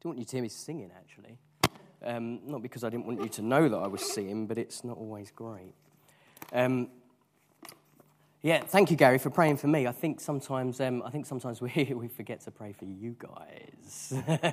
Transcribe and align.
didn't 0.00 0.10
want 0.10 0.18
you 0.20 0.24
to 0.26 0.32
hear 0.36 0.42
me 0.42 0.48
singing, 0.48 0.90
actually. 0.96 1.38
Um, 2.04 2.40
not 2.46 2.62
because 2.62 2.84
I 2.84 2.90
didn't 2.90 3.06
want 3.06 3.20
you 3.20 3.28
to 3.28 3.42
know 3.42 3.68
that 3.68 3.76
I 3.76 3.88
was 3.88 4.00
singing, 4.00 4.46
but 4.46 4.56
it's 4.56 4.84
not 4.84 4.96
always 4.96 5.32
great. 5.32 5.74
Um, 6.52 6.88
yeah, 8.40 8.60
thank 8.60 8.92
you, 8.92 8.96
Gary, 8.96 9.18
for 9.18 9.30
praying 9.30 9.56
for 9.56 9.66
me. 9.66 9.88
I 9.88 9.92
think 9.92 10.20
sometimes, 10.20 10.80
um, 10.80 11.02
I 11.04 11.10
think 11.10 11.26
sometimes 11.26 11.60
we, 11.62 11.92
we 11.92 12.06
forget 12.06 12.40
to 12.42 12.52
pray 12.52 12.72
for 12.72 12.84
you 12.84 13.16
guys 13.18 14.14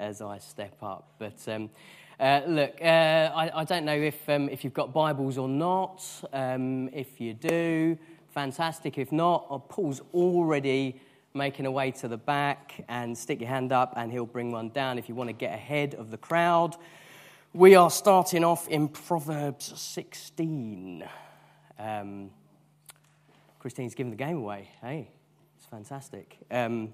as 0.00 0.20
I 0.20 0.38
step 0.38 0.82
up. 0.82 1.14
But 1.20 1.46
um, 1.46 1.70
uh, 2.18 2.40
look, 2.48 2.74
uh, 2.82 3.30
I, 3.32 3.60
I, 3.60 3.64
don't 3.64 3.84
know 3.84 3.94
if, 3.94 4.28
um, 4.28 4.48
if 4.48 4.64
you've 4.64 4.74
got 4.74 4.92
Bibles 4.92 5.38
or 5.38 5.48
not. 5.48 6.02
Um, 6.32 6.88
if 6.92 7.20
you 7.20 7.34
do, 7.34 7.96
fantastic. 8.30 8.98
If 8.98 9.12
not, 9.12 9.46
uh, 9.48 9.58
Paul's 9.58 10.02
already 10.12 11.00
making 11.36 11.66
a 11.66 11.70
way 11.70 11.90
to 11.90 12.08
the 12.08 12.16
back 12.16 12.84
and 12.88 13.16
stick 13.16 13.40
your 13.40 13.48
hand 13.48 13.70
up 13.70 13.92
and 13.96 14.10
he'll 14.10 14.26
bring 14.26 14.50
one 14.50 14.70
down 14.70 14.98
if 14.98 15.08
you 15.08 15.14
want 15.14 15.28
to 15.28 15.34
get 15.34 15.54
ahead 15.54 15.94
of 15.94 16.10
the 16.10 16.16
crowd. 16.16 16.74
We 17.52 17.74
are 17.74 17.90
starting 17.90 18.42
off 18.42 18.66
in 18.68 18.88
Proverbs 18.88 19.78
16. 19.80 21.04
Um, 21.78 22.30
Christine's 23.58 23.94
giving 23.94 24.10
the 24.10 24.16
game 24.16 24.38
away. 24.38 24.70
Hey, 24.80 25.08
it's 25.56 25.66
fantastic. 25.66 26.36
Um, 26.50 26.92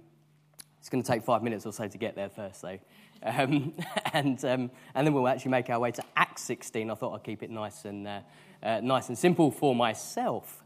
it's 0.81 0.89
going 0.89 1.03
to 1.03 1.09
take 1.09 1.23
five 1.23 1.43
minutes 1.43 1.65
or 1.65 1.73
so 1.73 1.87
to 1.87 1.99
get 1.99 2.17
there 2.17 2.29
first, 2.29 2.63
though. 2.63 2.79
Um, 3.23 3.75
and, 4.13 4.45
um, 4.45 4.71
and 4.95 5.07
then 5.07 5.15
we'll 5.15 5.29
actually 5.29 5.53
make 5.53 5.71
our 5.71 5.79
way 5.79 5.93
to 5.93 6.03
Acts 6.17 6.43
16. 6.43 6.91
I 6.91 6.95
thought 6.95 7.15
I'd 7.15 7.25
keep 7.25 7.43
it 7.43 7.51
nice 7.51 7.85
and, 7.85 8.07
uh, 8.07 8.21
uh, 8.63 8.81
nice 8.83 9.09
and 9.09 9.17
simple 9.17 9.51
for 9.51 9.75
myself. 9.75 10.62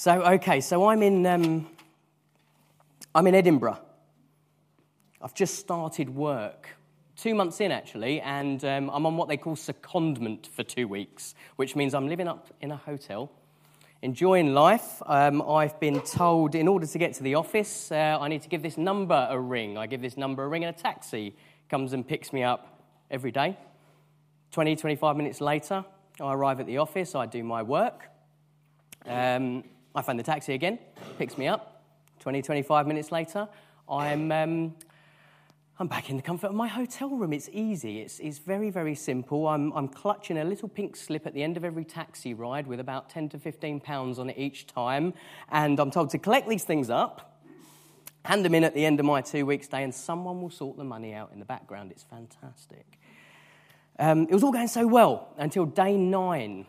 So, 0.00 0.12
okay, 0.22 0.62
so 0.62 0.88
I'm 0.88 1.02
in, 1.02 1.26
um, 1.26 1.68
I'm 3.14 3.26
in 3.26 3.34
Edinburgh. 3.34 3.78
I've 5.20 5.34
just 5.34 5.58
started 5.58 6.08
work, 6.08 6.70
two 7.16 7.34
months 7.34 7.60
in 7.60 7.70
actually, 7.70 8.18
and 8.22 8.64
um, 8.64 8.88
I'm 8.94 9.04
on 9.04 9.18
what 9.18 9.28
they 9.28 9.36
call 9.36 9.56
secondment 9.56 10.46
for 10.46 10.62
two 10.62 10.88
weeks, 10.88 11.34
which 11.56 11.76
means 11.76 11.92
I'm 11.92 12.08
living 12.08 12.28
up 12.28 12.46
in 12.62 12.70
a 12.70 12.78
hotel, 12.78 13.30
enjoying 14.00 14.54
life. 14.54 15.02
Um, 15.04 15.42
I've 15.42 15.78
been 15.78 16.00
told 16.00 16.54
in 16.54 16.66
order 16.66 16.86
to 16.86 16.96
get 16.96 17.12
to 17.16 17.22
the 17.22 17.34
office, 17.34 17.92
uh, 17.92 18.16
I 18.18 18.28
need 18.28 18.40
to 18.40 18.48
give 18.48 18.62
this 18.62 18.78
number 18.78 19.28
a 19.28 19.38
ring. 19.38 19.76
I 19.76 19.86
give 19.86 20.00
this 20.00 20.16
number 20.16 20.42
a 20.44 20.48
ring, 20.48 20.64
and 20.64 20.74
a 20.74 20.78
taxi 20.80 21.36
comes 21.68 21.92
and 21.92 22.08
picks 22.08 22.32
me 22.32 22.42
up 22.42 22.82
every 23.10 23.32
day. 23.32 23.54
20, 24.52 24.76
25 24.76 25.18
minutes 25.18 25.42
later, 25.42 25.84
I 26.18 26.32
arrive 26.32 26.58
at 26.58 26.64
the 26.64 26.78
office, 26.78 27.14
I 27.14 27.26
do 27.26 27.44
my 27.44 27.62
work. 27.62 28.08
Um, 29.04 29.64
I 29.94 30.02
find 30.02 30.18
the 30.18 30.22
taxi 30.22 30.54
again, 30.54 30.78
picks 31.18 31.36
me 31.36 31.48
up. 31.48 31.82
20, 32.20 32.42
25 32.42 32.86
minutes 32.86 33.10
later, 33.10 33.48
I'm, 33.88 34.30
um, 34.30 34.76
I'm 35.80 35.88
back 35.88 36.10
in 36.10 36.16
the 36.16 36.22
comfort 36.22 36.48
of 36.48 36.54
my 36.54 36.68
hotel 36.68 37.08
room. 37.08 37.32
It's 37.32 37.48
easy, 37.52 38.00
it's, 38.00 38.20
it's 38.20 38.38
very, 38.38 38.70
very 38.70 38.94
simple. 38.94 39.48
I'm, 39.48 39.72
I'm 39.72 39.88
clutching 39.88 40.38
a 40.38 40.44
little 40.44 40.68
pink 40.68 40.94
slip 40.94 41.26
at 41.26 41.34
the 41.34 41.42
end 41.42 41.56
of 41.56 41.64
every 41.64 41.84
taxi 41.84 42.34
ride 42.34 42.68
with 42.68 42.78
about 42.78 43.10
10 43.10 43.30
to 43.30 43.38
15 43.40 43.80
pounds 43.80 44.20
on 44.20 44.30
it 44.30 44.38
each 44.38 44.68
time. 44.68 45.12
And 45.50 45.80
I'm 45.80 45.90
told 45.90 46.10
to 46.10 46.18
collect 46.18 46.48
these 46.48 46.64
things 46.64 46.88
up, 46.88 47.42
hand 48.24 48.44
them 48.44 48.54
in 48.54 48.62
at 48.62 48.74
the 48.74 48.84
end 48.84 49.00
of 49.00 49.06
my 49.06 49.22
two 49.22 49.44
week 49.44 49.64
stay, 49.64 49.82
and 49.82 49.92
someone 49.92 50.40
will 50.40 50.50
sort 50.50 50.76
the 50.76 50.84
money 50.84 51.14
out 51.14 51.30
in 51.32 51.40
the 51.40 51.44
background. 51.44 51.90
It's 51.90 52.04
fantastic. 52.04 52.86
Um, 53.98 54.28
it 54.28 54.32
was 54.32 54.44
all 54.44 54.52
going 54.52 54.68
so 54.68 54.86
well 54.86 55.34
until 55.36 55.66
day 55.66 55.96
nine 55.96 56.66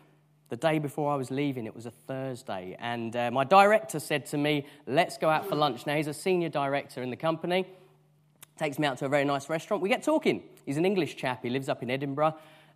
the 0.52 0.56
day 0.56 0.78
before 0.78 1.10
I 1.10 1.16
was 1.16 1.30
leaving, 1.30 1.64
it 1.64 1.74
was 1.74 1.86
a 1.86 1.90
Thursday, 1.90 2.76
and 2.78 3.16
uh, 3.16 3.30
my 3.30 3.42
director 3.42 3.98
said 3.98 4.26
to 4.26 4.36
me, 4.36 4.66
Let's 4.86 5.16
go 5.16 5.30
out 5.30 5.48
for 5.48 5.54
lunch. 5.54 5.86
Now, 5.86 5.96
he's 5.96 6.08
a 6.08 6.12
senior 6.12 6.50
director 6.50 7.02
in 7.02 7.08
the 7.08 7.16
company, 7.16 7.64
takes 8.58 8.78
me 8.78 8.86
out 8.86 8.98
to 8.98 9.06
a 9.06 9.08
very 9.08 9.24
nice 9.24 9.48
restaurant. 9.48 9.82
We 9.82 9.88
get 9.88 10.02
talking. 10.02 10.42
He's 10.66 10.76
an 10.76 10.84
English 10.84 11.16
chap, 11.16 11.42
he 11.42 11.48
lives 11.48 11.70
up 11.70 11.82
in 11.82 11.90
Edinburgh, 11.90 12.34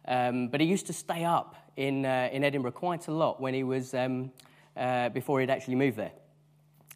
um, 0.08 0.48
but 0.48 0.62
he 0.62 0.66
used 0.66 0.86
to 0.86 0.94
stay 0.94 1.22
up 1.26 1.54
in, 1.76 2.06
uh, 2.06 2.30
in 2.32 2.44
Edinburgh 2.44 2.72
quite 2.72 3.08
a 3.08 3.12
lot 3.12 3.42
when 3.42 3.52
he 3.52 3.62
was, 3.62 3.92
um, 3.92 4.32
uh, 4.74 5.10
before 5.10 5.40
he'd 5.40 5.50
actually 5.50 5.74
moved 5.74 5.98
there. 5.98 6.12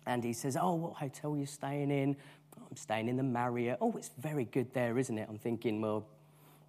And 0.07 0.25
he 0.25 0.33
says, 0.33 0.57
Oh, 0.59 0.77
what 0.77 0.95
hotel 0.95 1.35
are 1.35 1.37
you 1.37 1.45
staying 1.45 1.91
in? 1.91 2.17
I'm 2.57 2.77
staying 2.77 3.09
in 3.11 3.19
the 3.19 3.23
Marriott. 3.23 3.77
Oh, 3.83 3.95
it's 3.99 4.13
very 4.19 4.47
good 4.47 4.73
there, 4.73 4.97
isn't 4.97 5.19
it? 5.19 5.27
I'm 5.29 5.37
thinking, 5.37 5.83
well, 5.83 6.07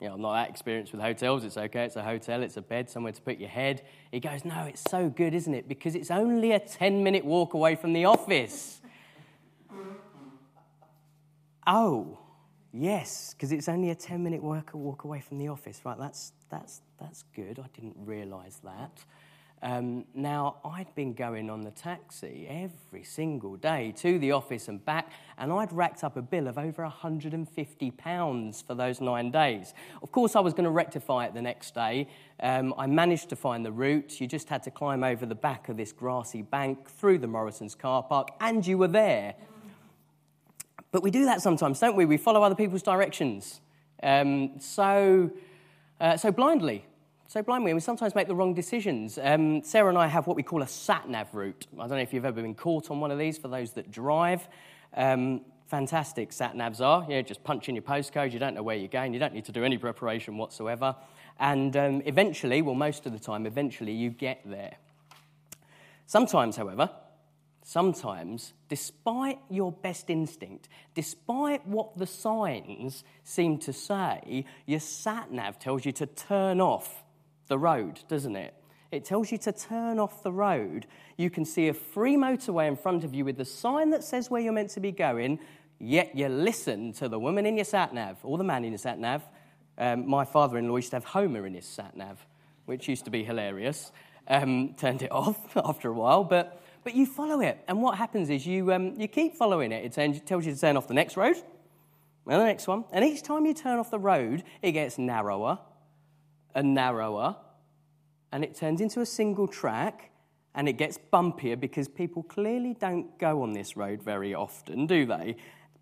you 0.02 0.08
know, 0.08 0.16
I'm 0.16 0.22
not 0.22 0.34
that 0.34 0.50
experienced 0.50 0.92
with 0.92 1.02
hotels. 1.02 1.46
It's 1.46 1.58
okay. 1.58 1.86
It's 1.86 1.96
a 1.96 2.02
hotel. 2.02 2.42
It's 2.42 2.58
a 2.58 2.62
bed, 2.62 2.90
somewhere 2.90 3.14
to 3.14 3.22
put 3.22 3.38
your 3.38 3.50
head. 3.50 3.84
He 4.12 4.20
goes, 4.20 4.44
No, 4.44 4.64
it's 4.64 4.82
so 4.90 5.10
good, 5.10 5.36
isn't 5.36 5.54
it? 5.54 5.68
Because 5.68 5.94
it's 5.94 6.10
only 6.10 6.54
a 6.54 6.60
10 6.60 7.04
minute 7.04 7.24
walk 7.24 7.54
away 7.54 7.76
from 7.76 7.94
the 7.94 8.06
office. 8.06 8.82
oh, 11.68 12.18
yes, 12.74 13.36
because 13.36 13.52
it's 13.52 13.70
only 13.70 13.92
a 13.92 13.96
10 13.96 14.24
minute 14.24 14.42
walk, 14.42 14.72
walk 14.74 15.04
away 15.04 15.22
from 15.22 15.38
the 15.38 15.50
office. 15.50 15.80
Right, 15.86 16.00
that's, 16.00 16.34
that's, 16.50 16.82
that's 17.00 17.24
good. 17.36 17.60
I 17.60 17.68
didn't 17.80 17.96
realize 18.04 18.60
that. 18.64 19.06
Um, 19.64 20.06
now, 20.16 20.58
I'd 20.66 20.94
been 20.96 21.14
going 21.14 21.50
on 21.50 21.62
the 21.62 21.72
taxi 21.72 22.48
every 22.50 23.04
single 23.04 23.56
day 23.56 23.94
to 23.98 24.18
the 24.18 24.32
office 24.32 24.68
and 24.68 24.84
back, 24.84 25.12
and 25.38 25.52
I'd 25.52 25.72
racked 25.72 26.04
up 26.04 26.18
a 26.18 26.22
bill 26.22 26.48
of 26.48 26.58
over 26.58 26.84
£150 26.84 28.66
for 28.66 28.76
those 28.76 29.02
nine 29.02 29.30
days. 29.30 29.74
Of 30.02 30.12
course, 30.12 30.36
I 30.36 30.40
was 30.40 30.54
going 30.54 30.64
to 30.64 30.72
rectify 30.72 31.26
it 31.26 31.34
the 31.34 31.42
next 31.42 31.76
day. 31.76 32.08
Um, 32.40 32.74
I 32.78 32.88
managed 32.88 33.30
to 33.30 33.36
find 33.36 33.66
the 33.66 33.72
route. 33.72 34.20
You 34.20 34.28
just 34.28 34.50
had 34.50 34.64
to 34.64 34.72
climb 34.72 35.04
over 35.04 35.26
the 35.26 35.36
back 35.36 35.70
of 35.70 35.78
this 35.78 35.92
grassy 35.92 36.42
bank 36.42 36.90
through 36.90 37.20
the 37.20 37.28
Morrison's 37.28 37.76
car 37.76 38.02
park, 38.02 38.30
and 38.40 38.66
you 38.66 38.78
were 38.80 38.88
there. 38.88 39.36
But 40.92 41.04
we 41.04 41.12
do 41.12 41.26
that 41.26 41.42
sometimes, 41.42 41.80
don't 41.80 41.96
we? 41.96 42.06
We 42.06 42.18
follow 42.18 42.42
other 42.42 42.56
people's 42.56 42.84
directions 42.84 43.62
um, 44.04 44.60
so, 44.60 45.32
uh, 46.00 46.18
so 46.18 46.32
blindly 46.32 46.86
so 47.32 47.42
blindly, 47.42 47.72
and 47.72 47.78
we 47.78 47.82
sometimes 47.82 48.14
make 48.14 48.28
the 48.28 48.36
wrong 48.36 48.54
decisions. 48.54 49.18
Um, 49.18 49.64
Sarah 49.64 49.88
and 49.88 49.98
I 49.98 50.08
have 50.08 50.28
what 50.28 50.36
we 50.36 50.44
call 50.44 50.62
a 50.64 50.68
sat 50.68 51.08
nav 51.08 51.34
route. 51.34 51.66
I 51.76 51.88
don't 51.88 51.92
know 51.92 52.00
if 52.00 52.12
you've 52.12 52.26
ever 52.26 52.42
been 52.42 52.56
caught 52.56 52.92
on 52.92 53.00
one 53.00 53.10
of 53.10 53.18
these 53.18 53.38
for 53.38 53.48
those 53.48 53.72
that 53.74 53.90
drive. 53.90 54.50
Um, 54.94 55.40
fantastic 55.68 56.34
sat 56.34 56.56
navs 56.56 56.82
are. 56.82 57.04
You 57.04 57.16
know, 57.16 57.22
just 57.22 57.42
punch 57.46 57.70
in 57.70 57.76
your 57.76 57.84
postcode, 57.84 58.34
you 58.34 58.40
don't 58.40 58.54
know 58.54 58.64
where 58.64 58.76
you're 58.76 58.90
going, 58.90 59.14
you 59.14 59.20
don't 59.20 59.34
need 59.34 59.46
to 59.46 59.54
do 59.54 59.64
any 59.64 59.78
preparation 59.78 60.36
whatsoever. 60.36 60.94
And 61.40 61.78
um, 61.78 62.02
eventually, 62.06 62.62
well, 62.62 62.76
most 62.76 63.06
of 63.06 63.14
the 63.14 63.20
time, 63.20 63.46
eventually 63.46 63.94
you 63.94 64.10
get 64.10 64.42
there. 64.46 64.76
Sometimes, 66.08 66.58
however, 66.58 66.90
sometimes, 67.64 68.52
despite 68.68 69.40
your 69.50 69.72
best 69.72 70.10
instinct, 70.10 70.68
despite 70.96 71.66
what 71.66 71.98
the 71.98 72.08
signs 72.08 73.06
seem 73.24 73.58
to 73.60 73.72
say, 73.72 74.44
your 74.66 74.82
sat 74.82 75.32
nav 75.32 75.60
tells 75.60 75.86
you 75.86 75.94
to 75.94 76.06
turn 76.06 76.60
off 76.60 77.01
the 77.52 77.60
road, 77.60 78.00
doesn't 78.08 78.38
it? 78.38 78.54
It 78.92 79.04
tells 79.04 79.30
you 79.30 79.38
to 79.40 79.52
turn 79.52 80.00
off 80.00 80.24
the 80.24 80.32
road. 80.32 80.88
You 81.18 81.30
can 81.30 81.44
see 81.44 81.68
a 81.68 81.74
free 81.74 82.16
motorway 82.16 82.66
in 82.70 82.78
front 82.78 83.04
of 83.04 83.14
you 83.14 83.26
with 83.26 83.38
the 83.38 83.44
sign 83.44 83.90
that 83.90 84.06
says 84.06 84.32
where 84.32 84.42
you're 84.42 84.54
meant 84.54 84.70
to 84.72 84.80
be 84.80 84.94
going, 84.94 85.38
yet 85.78 86.16
you 86.16 86.30
listen 86.30 86.94
to 86.94 87.10
the 87.10 87.20
woman 87.20 87.46
in 87.46 87.58
your 87.58 87.66
sat 87.66 87.94
nav 87.94 88.18
or 88.24 88.38
the 88.38 88.46
man 88.46 88.64
in 88.64 88.72
your 88.72 88.78
sat 88.78 89.00
nav. 89.00 89.22
Um, 89.78 90.08
my 90.08 90.24
father 90.24 90.58
in 90.58 90.70
law 90.70 90.78
used 90.78 90.92
to 90.92 90.96
have 90.96 91.04
Homer 91.04 91.46
in 91.46 91.54
his 91.54 91.66
sat 91.66 91.98
nav, 91.98 92.26
which 92.68 92.88
used 92.88 93.04
to 93.04 93.12
be 93.12 93.26
hilarious. 93.26 93.92
Um, 94.30 94.74
turned 94.78 95.02
it 95.02 95.12
off 95.12 95.58
after 95.58 95.90
a 95.90 95.94
while, 95.94 96.24
but, 96.24 96.64
but 96.86 96.96
you 96.96 97.06
follow 97.06 97.42
it. 97.42 97.60
And 97.68 97.82
what 97.82 97.98
happens 97.98 98.30
is 98.30 98.48
you, 98.48 98.72
um, 98.72 98.98
you 98.98 99.10
keep 99.10 99.36
following 99.36 99.74
it. 99.74 99.84
It 99.84 99.92
tells 100.26 100.46
you 100.46 100.54
to 100.54 100.60
turn 100.60 100.78
off 100.78 100.88
the 100.88 100.94
next 100.94 101.18
road 101.18 101.36
and 101.36 102.40
the 102.40 102.46
next 102.46 102.66
one. 102.66 102.86
And 102.94 103.04
each 103.04 103.24
time 103.24 103.46
you 103.46 103.54
turn 103.54 103.78
off 103.78 103.92
the 103.92 104.00
road, 104.00 104.44
it 104.62 104.72
gets 104.72 104.98
narrower 104.98 105.60
and 106.56 106.74
narrower, 106.74 107.36
and 108.32 108.44
it 108.44 108.56
turns 108.56 108.82
into 108.82 109.02
a 109.02 109.06
single 109.06 109.48
track, 109.48 110.12
and 110.56 110.68
it 110.68 110.74
gets 110.74 111.00
bumpier 111.12 111.60
because 111.60 111.88
people 111.88 112.24
clearly 112.24 112.76
don't 112.80 113.18
go 113.20 113.42
on 113.42 113.54
this 113.54 113.78
road 113.78 114.02
very 114.02 114.34
often, 114.34 114.86
do 114.86 115.06
they? 115.06 115.36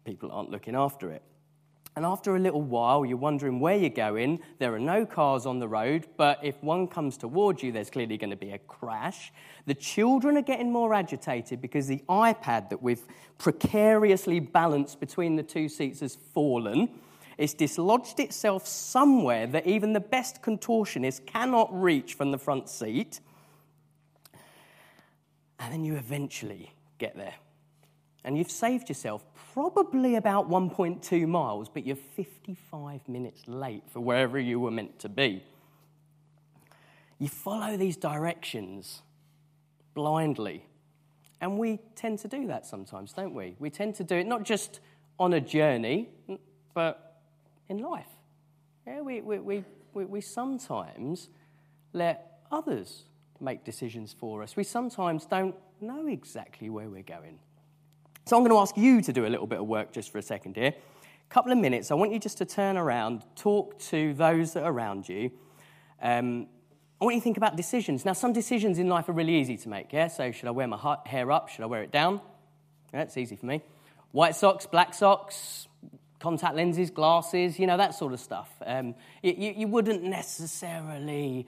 People 0.05 0.31
aren't 0.31 0.51
looking 0.51 0.75
after 0.75 1.11
it. 1.11 1.23
And 1.95 2.05
after 2.05 2.35
a 2.35 2.39
little 2.39 2.61
while, 2.61 3.05
you're 3.05 3.17
wondering 3.17 3.59
where 3.59 3.75
you're 3.75 3.89
going. 3.89 4.39
There 4.59 4.73
are 4.73 4.79
no 4.79 5.05
cars 5.05 5.45
on 5.45 5.59
the 5.59 5.67
road, 5.67 6.05
but 6.17 6.39
if 6.43 6.55
one 6.63 6.87
comes 6.87 7.17
towards 7.17 7.61
you, 7.61 7.71
there's 7.71 7.89
clearly 7.89 8.17
going 8.17 8.29
to 8.29 8.37
be 8.37 8.51
a 8.51 8.57
crash. 8.59 9.33
The 9.65 9.73
children 9.73 10.37
are 10.37 10.41
getting 10.41 10.71
more 10.71 10.93
agitated 10.93 11.61
because 11.61 11.87
the 11.87 12.01
iPad 12.07 12.69
that 12.69 12.81
we've 12.81 13.05
precariously 13.37 14.39
balanced 14.39 14.99
between 14.99 15.35
the 15.35 15.43
two 15.43 15.67
seats 15.67 15.99
has 15.99 16.15
fallen. 16.15 16.89
It's 17.39 17.53
dislodged 17.53 18.19
itself 18.19 18.67
somewhere 18.67 19.47
that 19.47 19.65
even 19.65 19.93
the 19.93 20.01
best 20.01 20.41
contortionist 20.41 21.25
cannot 21.25 21.69
reach 21.71 22.15
from 22.15 22.31
the 22.31 22.37
front 22.37 22.67
seat. 22.67 23.21
And 25.57 25.71
then 25.71 25.85
you 25.85 25.95
eventually 25.95 26.73
get 26.97 27.15
there. 27.15 27.35
And 28.25 28.37
you've 28.37 28.51
saved 28.51 28.89
yourself 28.89 29.23
probably 29.53 30.15
about 30.15 30.49
1.2 30.49 31.25
miles, 31.29 31.69
but 31.69 31.85
you're 31.85 31.95
55 31.95 33.07
minutes 33.07 33.47
late 33.47 33.83
for 33.87 34.01
wherever 34.01 34.37
you 34.37 34.59
were 34.59 34.69
meant 34.69 34.99
to 34.99 35.07
be. 35.07 35.41
You 37.19 37.29
follow 37.29 37.77
these 37.77 37.95
directions 37.95 39.01
blindly. 39.93 40.65
And 41.39 41.57
we 41.57 41.79
tend 41.95 42.19
to 42.19 42.27
do 42.27 42.47
that 42.47 42.65
sometimes, 42.65 43.13
don't 43.13 43.33
we? 43.33 43.55
We 43.59 43.69
tend 43.69 43.95
to 43.95 44.03
do 44.03 44.15
it 44.15 44.27
not 44.27 44.43
just 44.43 44.81
on 45.17 45.31
a 45.31 45.39
journey, 45.39 46.09
but 46.73 47.08
in 47.69 47.77
life. 47.77 48.07
Yeah, 48.85 49.01
we, 49.01 49.21
we, 49.21 49.63
we, 49.93 50.05
we, 50.05 50.21
sometimes 50.21 51.29
let 51.93 52.39
others 52.51 53.03
make 53.39 53.63
decisions 53.63 54.15
for 54.17 54.43
us. 54.43 54.55
We 54.55 54.63
sometimes 54.63 55.25
don't 55.25 55.55
know 55.79 56.07
exactly 56.07 56.69
where 56.69 56.89
we're 56.89 57.03
going. 57.03 57.39
So 58.25 58.35
I'm 58.35 58.43
going 58.43 58.51
to 58.51 58.59
ask 58.59 58.75
you 58.77 59.01
to 59.01 59.13
do 59.13 59.25
a 59.25 59.29
little 59.29 59.47
bit 59.47 59.59
of 59.59 59.67
work 59.67 59.93
just 59.93 60.11
for 60.11 60.17
a 60.17 60.21
second 60.23 60.55
here. 60.55 60.73
A 60.73 61.33
couple 61.33 61.51
of 61.51 61.57
minutes. 61.57 61.91
I 61.91 61.93
want 61.93 62.11
you 62.11 62.19
just 62.19 62.39
to 62.39 62.45
turn 62.45 62.77
around, 62.77 63.23
talk 63.35 63.79
to 63.89 64.13
those 64.15 64.53
that 64.53 64.63
are 64.63 64.71
around 64.71 65.07
you. 65.07 65.31
Um, 66.01 66.47
I 66.99 67.05
want 67.05 67.15
you 67.15 67.21
to 67.21 67.23
think 67.23 67.37
about 67.37 67.55
decisions. 67.55 68.03
Now, 68.03 68.13
some 68.13 68.33
decisions 68.33 68.77
in 68.77 68.89
life 68.89 69.07
are 69.07 69.13
really 69.13 69.35
easy 69.35 69.55
to 69.57 69.69
make. 69.69 69.93
Yeah. 69.93 70.07
So, 70.07 70.31
should 70.31 70.47
I 70.47 70.51
wear 70.51 70.67
my 70.67 70.97
hair 71.05 71.31
up? 71.31 71.49
Should 71.49 71.63
I 71.63 71.67
wear 71.67 71.81
it 71.81 71.91
down? 71.91 72.19
Yeah, 72.93 73.03
it's 73.03 73.15
easy 73.15 73.35
for 73.35 73.45
me. 73.45 73.61
White 74.11 74.35
socks, 74.35 74.65
black 74.65 74.93
socks, 74.93 75.68
contact 76.19 76.55
lenses, 76.55 76.89
glasses, 76.89 77.59
you 77.59 77.67
know, 77.67 77.77
that 77.77 77.95
sort 77.95 78.13
of 78.13 78.19
stuff. 78.19 78.49
Um, 78.65 78.95
you, 79.23 79.53
you 79.55 79.67
wouldn't 79.67 80.03
necessarily, 80.03 81.47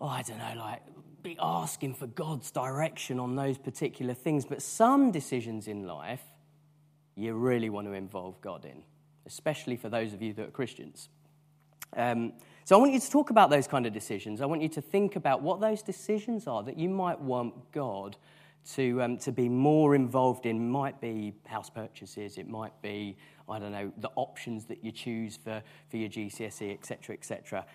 oh, 0.00 0.06
I 0.06 0.22
don't 0.22 0.38
know, 0.38 0.54
like 0.56 0.82
be 1.22 1.36
asking 1.40 1.94
for 1.94 2.06
God's 2.06 2.50
direction 2.50 3.18
on 3.18 3.36
those 3.36 3.58
particular 3.58 4.14
things. 4.14 4.44
But 4.44 4.62
some 4.62 5.10
decisions 5.10 5.68
in 5.68 5.86
life, 5.86 6.22
you 7.14 7.34
really 7.34 7.68
want 7.68 7.86
to 7.88 7.92
involve 7.92 8.40
God 8.40 8.64
in, 8.64 8.82
especially 9.26 9.76
for 9.76 9.88
those 9.88 10.14
of 10.14 10.22
you 10.22 10.32
that 10.34 10.48
are 10.48 10.50
Christians. 10.50 11.08
Um, 11.96 12.32
so 12.64 12.76
I 12.76 12.78
want 12.78 12.92
you 12.92 13.00
to 13.00 13.10
talk 13.10 13.30
about 13.30 13.50
those 13.50 13.66
kind 13.66 13.84
of 13.84 13.92
decisions. 13.92 14.40
I 14.40 14.46
want 14.46 14.62
you 14.62 14.68
to 14.70 14.80
think 14.80 15.16
about 15.16 15.42
what 15.42 15.60
those 15.60 15.82
decisions 15.82 16.46
are 16.46 16.62
that 16.62 16.78
you 16.78 16.88
might 16.88 17.20
want 17.20 17.72
God 17.72 18.16
to, 18.74 19.02
um, 19.02 19.18
to 19.18 19.32
be 19.32 19.48
more 19.48 19.94
involved 19.94 20.46
in. 20.46 20.70
Might 20.70 21.00
be 21.00 21.34
house 21.46 21.70
purchases, 21.70 22.38
it 22.38 22.48
might 22.48 22.80
be, 22.82 23.16
I 23.48 23.58
don't 23.58 23.72
know, 23.72 23.92
the 23.98 24.10
options 24.16 24.66
that 24.66 24.84
you 24.84 24.92
choose 24.92 25.36
for, 25.36 25.62
for 25.88 25.96
your 25.96 26.08
GCSE, 26.08 26.72
etc., 26.72 27.14
etc. 27.14 27.66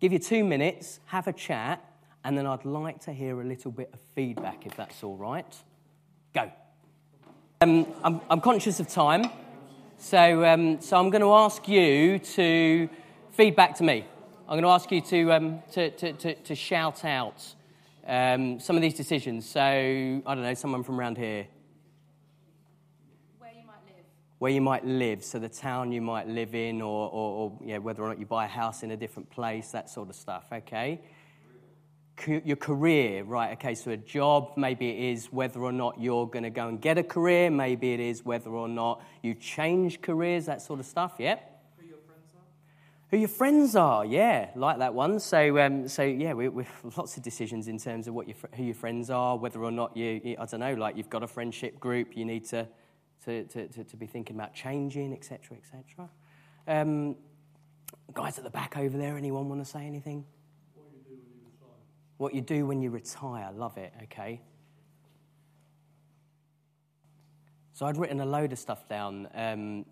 Give 0.00 0.12
you 0.12 0.18
two 0.18 0.44
minutes, 0.44 1.00
have 1.06 1.26
a 1.26 1.32
chat, 1.32 1.82
and 2.24 2.36
then 2.36 2.46
I'd 2.46 2.64
like 2.64 3.00
to 3.02 3.12
hear 3.12 3.40
a 3.40 3.44
little 3.44 3.70
bit 3.70 3.90
of 3.92 4.00
feedback 4.14 4.66
if 4.66 4.76
that's 4.76 5.02
all 5.04 5.16
right. 5.16 5.56
Go. 6.34 6.50
Um, 7.60 7.86
I'm, 8.02 8.20
I'm, 8.28 8.40
conscious 8.40 8.80
of 8.80 8.88
time, 8.88 9.30
so, 9.96 10.44
um, 10.44 10.80
so 10.80 10.98
I'm 10.98 11.08
going 11.08 11.22
to 11.22 11.32
ask 11.32 11.66
you 11.68 12.18
to 12.18 12.88
feedback 13.30 13.76
to 13.76 13.84
me. 13.84 14.04
I'm 14.48 14.60
going 14.60 14.64
to 14.64 14.68
ask 14.68 14.92
you 14.92 15.00
to, 15.00 15.32
um, 15.32 15.62
to, 15.72 15.90
to, 15.90 16.12
to, 16.12 16.34
to, 16.34 16.54
shout 16.54 17.04
out 17.04 17.54
um, 18.06 18.60
some 18.60 18.76
of 18.76 18.82
these 18.82 18.94
decisions. 18.94 19.48
So, 19.48 19.60
I 19.60 20.34
don't 20.34 20.42
know, 20.42 20.54
someone 20.54 20.82
from 20.82 20.98
around 20.98 21.18
here. 21.18 21.46
Where 23.38 23.52
you 23.52 23.66
might 23.66 23.84
live. 23.86 24.04
Where 24.38 24.52
you 24.52 24.60
might 24.60 24.84
live, 24.84 25.24
so 25.24 25.38
the 25.38 25.48
town 25.48 25.92
you 25.92 26.00
might 26.00 26.28
live 26.28 26.54
in, 26.54 26.80
or, 26.80 27.10
or, 27.10 27.32
or 27.32 27.58
yeah, 27.64 27.78
whether 27.78 28.02
or 28.02 28.08
not 28.08 28.18
you 28.18 28.26
buy 28.26 28.44
a 28.44 28.48
house 28.48 28.82
in 28.82 28.90
a 28.90 28.96
different 28.96 29.30
place, 29.30 29.70
that 29.72 29.90
sort 29.90 30.08
of 30.08 30.14
stuff, 30.14 30.44
okay? 30.52 31.00
your 32.26 32.56
career, 32.56 33.24
right? 33.24 33.52
Okay, 33.52 33.74
so 33.74 33.90
a 33.90 33.96
job, 33.96 34.52
maybe 34.56 34.88
it 34.88 35.12
is 35.12 35.26
whether 35.26 35.60
or 35.60 35.72
not 35.72 36.00
you're 36.00 36.26
going 36.26 36.44
to 36.44 36.50
go 36.50 36.68
and 36.68 36.80
get 36.80 36.98
a 36.98 37.02
career, 37.02 37.50
maybe 37.50 37.92
it 37.92 38.00
is 38.00 38.24
whether 38.24 38.50
or 38.50 38.68
not 38.68 39.02
you 39.22 39.34
change 39.34 40.00
careers, 40.00 40.46
that 40.46 40.62
sort 40.62 40.80
of 40.80 40.86
stuff, 40.86 41.16
yeah? 41.18 41.36
Who 41.78 41.86
your 41.86 41.98
friends 42.06 42.32
are? 42.34 42.40
Who 43.10 43.18
your 43.18 43.28
friends 43.28 43.76
are, 43.76 44.04
yeah, 44.04 44.50
like 44.56 44.78
that 44.78 44.92
one. 44.92 45.20
So, 45.20 45.58
um, 45.60 45.86
so 45.86 46.02
yeah, 46.02 46.32
we, 46.32 46.48
we 46.48 46.64
lots 46.96 47.16
of 47.16 47.22
decisions 47.22 47.68
in 47.68 47.78
terms 47.78 48.08
of 48.08 48.14
what 48.14 48.26
your, 48.26 48.36
who 48.54 48.64
your 48.64 48.74
friends 48.74 49.10
are, 49.10 49.36
whether 49.36 49.62
or 49.62 49.70
not 49.70 49.96
you, 49.96 50.20
you, 50.24 50.36
I 50.40 50.44
don't 50.46 50.60
know, 50.60 50.74
like 50.74 50.96
you've 50.96 51.10
got 51.10 51.22
a 51.22 51.28
friendship 51.28 51.78
group, 51.78 52.16
you 52.16 52.24
need 52.24 52.44
to, 52.46 52.66
to, 53.24 53.44
to, 53.44 53.68
to, 53.68 53.84
to 53.84 53.96
be 53.96 54.06
thinking 54.06 54.34
about 54.34 54.54
changing, 54.54 55.12
etc., 55.12 55.56
etc. 55.56 56.10
Um, 56.66 57.14
guys 58.12 58.38
at 58.38 58.44
the 58.44 58.50
back 58.50 58.76
over 58.76 58.98
there, 58.98 59.16
anyone 59.16 59.48
want 59.48 59.64
to 59.64 59.70
say 59.70 59.86
anything? 59.86 60.24
What 62.16 62.34
you 62.34 62.40
do 62.40 62.66
when 62.66 62.80
you 62.80 62.90
retire. 62.90 63.50
Love 63.54 63.76
it, 63.76 63.92
okay? 64.04 64.40
So 67.74 67.86
I'd 67.86 67.98
written 67.98 68.20
a 68.20 68.26
load 68.26 68.52
of 68.52 68.58
stuff 68.58 68.88
down. 68.88 69.28
Um, 69.34 69.84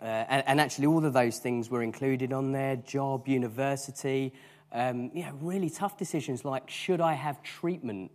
uh, 0.00 0.04
and, 0.04 0.42
and, 0.46 0.60
actually, 0.60 0.86
all 0.86 1.04
of 1.04 1.12
those 1.12 1.38
things 1.38 1.70
were 1.70 1.82
included 1.82 2.32
on 2.32 2.52
there 2.52 2.76
job, 2.76 3.28
university. 3.28 4.32
Um, 4.72 5.12
really 5.40 5.70
tough 5.70 5.96
decisions 5.96 6.44
like 6.44 6.68
should 6.68 7.00
I 7.00 7.12
have 7.12 7.42
treatment 7.42 8.10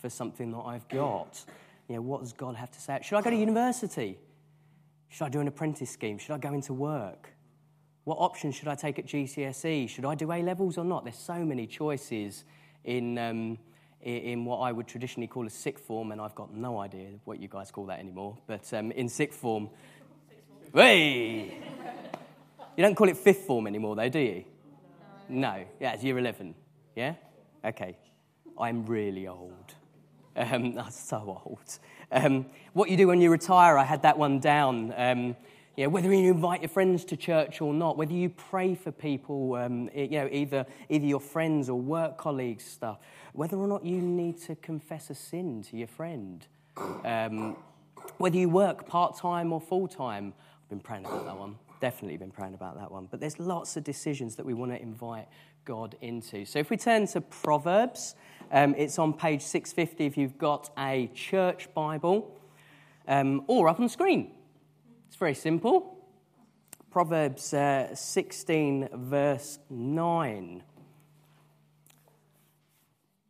for 0.00 0.10
something 0.10 0.50
that 0.50 0.58
I've 0.58 0.88
got? 0.88 1.44
You 1.88 1.96
know, 1.96 2.02
what 2.02 2.22
does 2.22 2.32
God 2.32 2.56
have 2.56 2.70
to 2.72 2.80
say? 2.80 2.98
Should 3.02 3.16
I 3.16 3.22
go 3.22 3.30
to 3.30 3.36
university? 3.36 4.18
Should 5.08 5.24
I 5.24 5.28
do 5.28 5.40
an 5.40 5.48
apprentice 5.48 5.90
scheme? 5.90 6.18
Should 6.18 6.32
I 6.34 6.38
go 6.38 6.52
into 6.52 6.72
work? 6.72 7.32
What 8.04 8.16
options 8.16 8.54
should 8.54 8.68
I 8.68 8.74
take 8.74 8.98
at 8.98 9.06
GCSE? 9.06 9.88
Should 9.88 10.04
I 10.04 10.14
do 10.14 10.32
A 10.32 10.42
levels 10.42 10.78
or 10.78 10.84
not? 10.84 11.04
There's 11.04 11.18
so 11.18 11.44
many 11.44 11.66
choices 11.66 12.44
in, 12.84 13.18
um, 13.18 13.58
in 14.00 14.44
what 14.44 14.58
I 14.58 14.72
would 14.72 14.88
traditionally 14.88 15.26
call 15.26 15.46
a 15.46 15.50
sixth 15.50 15.84
form, 15.84 16.10
and 16.10 16.20
I've 16.20 16.34
got 16.34 16.54
no 16.54 16.78
idea 16.78 17.08
what 17.24 17.40
you 17.40 17.48
guys 17.48 17.70
call 17.70 17.86
that 17.86 17.98
anymore, 17.98 18.38
but 18.46 18.72
um, 18.72 18.90
in 18.92 19.08
sixth 19.08 19.38
form. 19.38 19.68
Hey! 20.72 21.58
You 22.76 22.84
don't 22.84 22.94
call 22.94 23.08
it 23.08 23.16
fifth 23.16 23.40
form 23.40 23.66
anymore, 23.66 23.96
though, 23.96 24.08
do 24.08 24.20
you? 24.20 24.44
No. 25.28 25.50
no. 25.50 25.64
Yeah, 25.80 25.94
it's 25.94 26.04
year 26.04 26.16
11. 26.16 26.54
Yeah? 26.94 27.14
Okay. 27.64 27.96
I'm 28.56 28.86
really 28.86 29.26
old. 29.26 29.74
Um, 30.36 30.78
I'm 30.78 30.90
so 30.92 31.42
old. 31.44 31.78
Um, 32.12 32.46
what 32.72 32.88
you 32.88 32.96
do 32.96 33.08
when 33.08 33.20
you 33.20 33.30
retire, 33.30 33.76
I 33.76 33.84
had 33.84 34.02
that 34.02 34.16
one 34.16 34.38
down. 34.38 34.94
Um, 34.96 35.36
yeah, 35.76 35.86
whether 35.86 36.12
you 36.12 36.30
invite 36.30 36.62
your 36.62 36.68
friends 36.68 37.04
to 37.06 37.16
church 37.16 37.60
or 37.60 37.74
not, 37.74 37.96
whether 37.96 38.12
you 38.12 38.28
pray 38.28 38.76
for 38.76 38.92
people, 38.92 39.56
um, 39.56 39.90
you 39.92 40.10
know, 40.10 40.28
either, 40.30 40.66
either 40.88 41.04
your 41.04 41.20
friends 41.20 41.68
or 41.68 41.80
work 41.80 42.16
colleagues 42.16 42.64
stuff, 42.64 42.98
whether 43.32 43.56
or 43.56 43.66
not 43.66 43.84
you 43.84 44.00
need 44.00 44.40
to 44.42 44.54
confess 44.54 45.10
a 45.10 45.16
sin 45.16 45.64
to 45.70 45.76
your 45.76 45.88
friend, 45.88 46.46
um, 47.04 47.56
whether 48.18 48.36
you 48.36 48.48
work 48.48 48.86
part 48.86 49.16
time 49.16 49.52
or 49.52 49.60
full 49.60 49.88
time. 49.88 50.32
Been 50.70 50.80
praying 50.80 51.04
about 51.04 51.26
that 51.26 51.36
one. 51.36 51.56
Definitely 51.80 52.16
been 52.16 52.30
praying 52.30 52.54
about 52.54 52.78
that 52.78 52.90
one. 52.90 53.08
But 53.10 53.20
there's 53.20 53.38
lots 53.38 53.76
of 53.76 53.84
decisions 53.84 54.36
that 54.36 54.46
we 54.46 54.54
want 54.54 54.72
to 54.72 54.80
invite 54.80 55.26
God 55.64 55.96
into. 56.00 56.44
So 56.44 56.58
if 56.58 56.70
we 56.70 56.76
turn 56.76 57.06
to 57.08 57.20
Proverbs, 57.20 58.14
um, 58.52 58.74
it's 58.78 58.98
on 58.98 59.12
page 59.12 59.42
650 59.42 60.06
if 60.06 60.16
you've 60.16 60.38
got 60.38 60.70
a 60.78 61.10
church 61.12 61.68
Bible, 61.74 62.40
um, 63.08 63.44
or 63.48 63.68
up 63.68 63.80
on 63.80 63.88
screen 63.88 64.30
it's 65.10 65.16
very 65.16 65.34
simple. 65.34 65.98
Proverbs 66.88 67.52
uh, 67.52 67.92
16, 67.92 68.90
verse 68.92 69.58
9. 69.68 70.62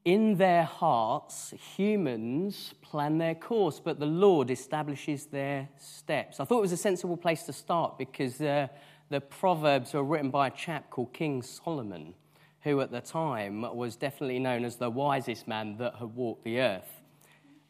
In 0.04 0.36
their 0.36 0.64
hearts, 0.64 1.52
humans 1.76 2.74
plan 2.80 3.18
their 3.18 3.34
course, 3.34 3.80
but 3.80 4.00
the 4.00 4.06
Lord 4.06 4.50
establishes 4.50 5.26
their 5.26 5.68
steps. 5.76 6.40
I 6.40 6.44
thought 6.44 6.58
it 6.58 6.62
was 6.62 6.72
a 6.72 6.78
sensible 6.78 7.18
place 7.18 7.42
to 7.44 7.52
start 7.52 7.98
because 7.98 8.40
uh, 8.40 8.68
the 9.10 9.20
Proverbs 9.20 9.92
were 9.92 10.02
written 10.02 10.30
by 10.30 10.46
a 10.46 10.50
chap 10.50 10.88
called 10.88 11.12
King 11.12 11.42
Solomon, 11.42 12.14
who 12.62 12.80
at 12.80 12.90
the 12.90 13.02
time 13.02 13.60
was 13.76 13.96
definitely 13.96 14.38
known 14.38 14.64
as 14.64 14.76
the 14.76 14.88
wisest 14.88 15.46
man 15.46 15.76
that 15.76 15.96
had 15.96 16.14
walked 16.14 16.44
the 16.44 16.60
earth. 16.60 17.02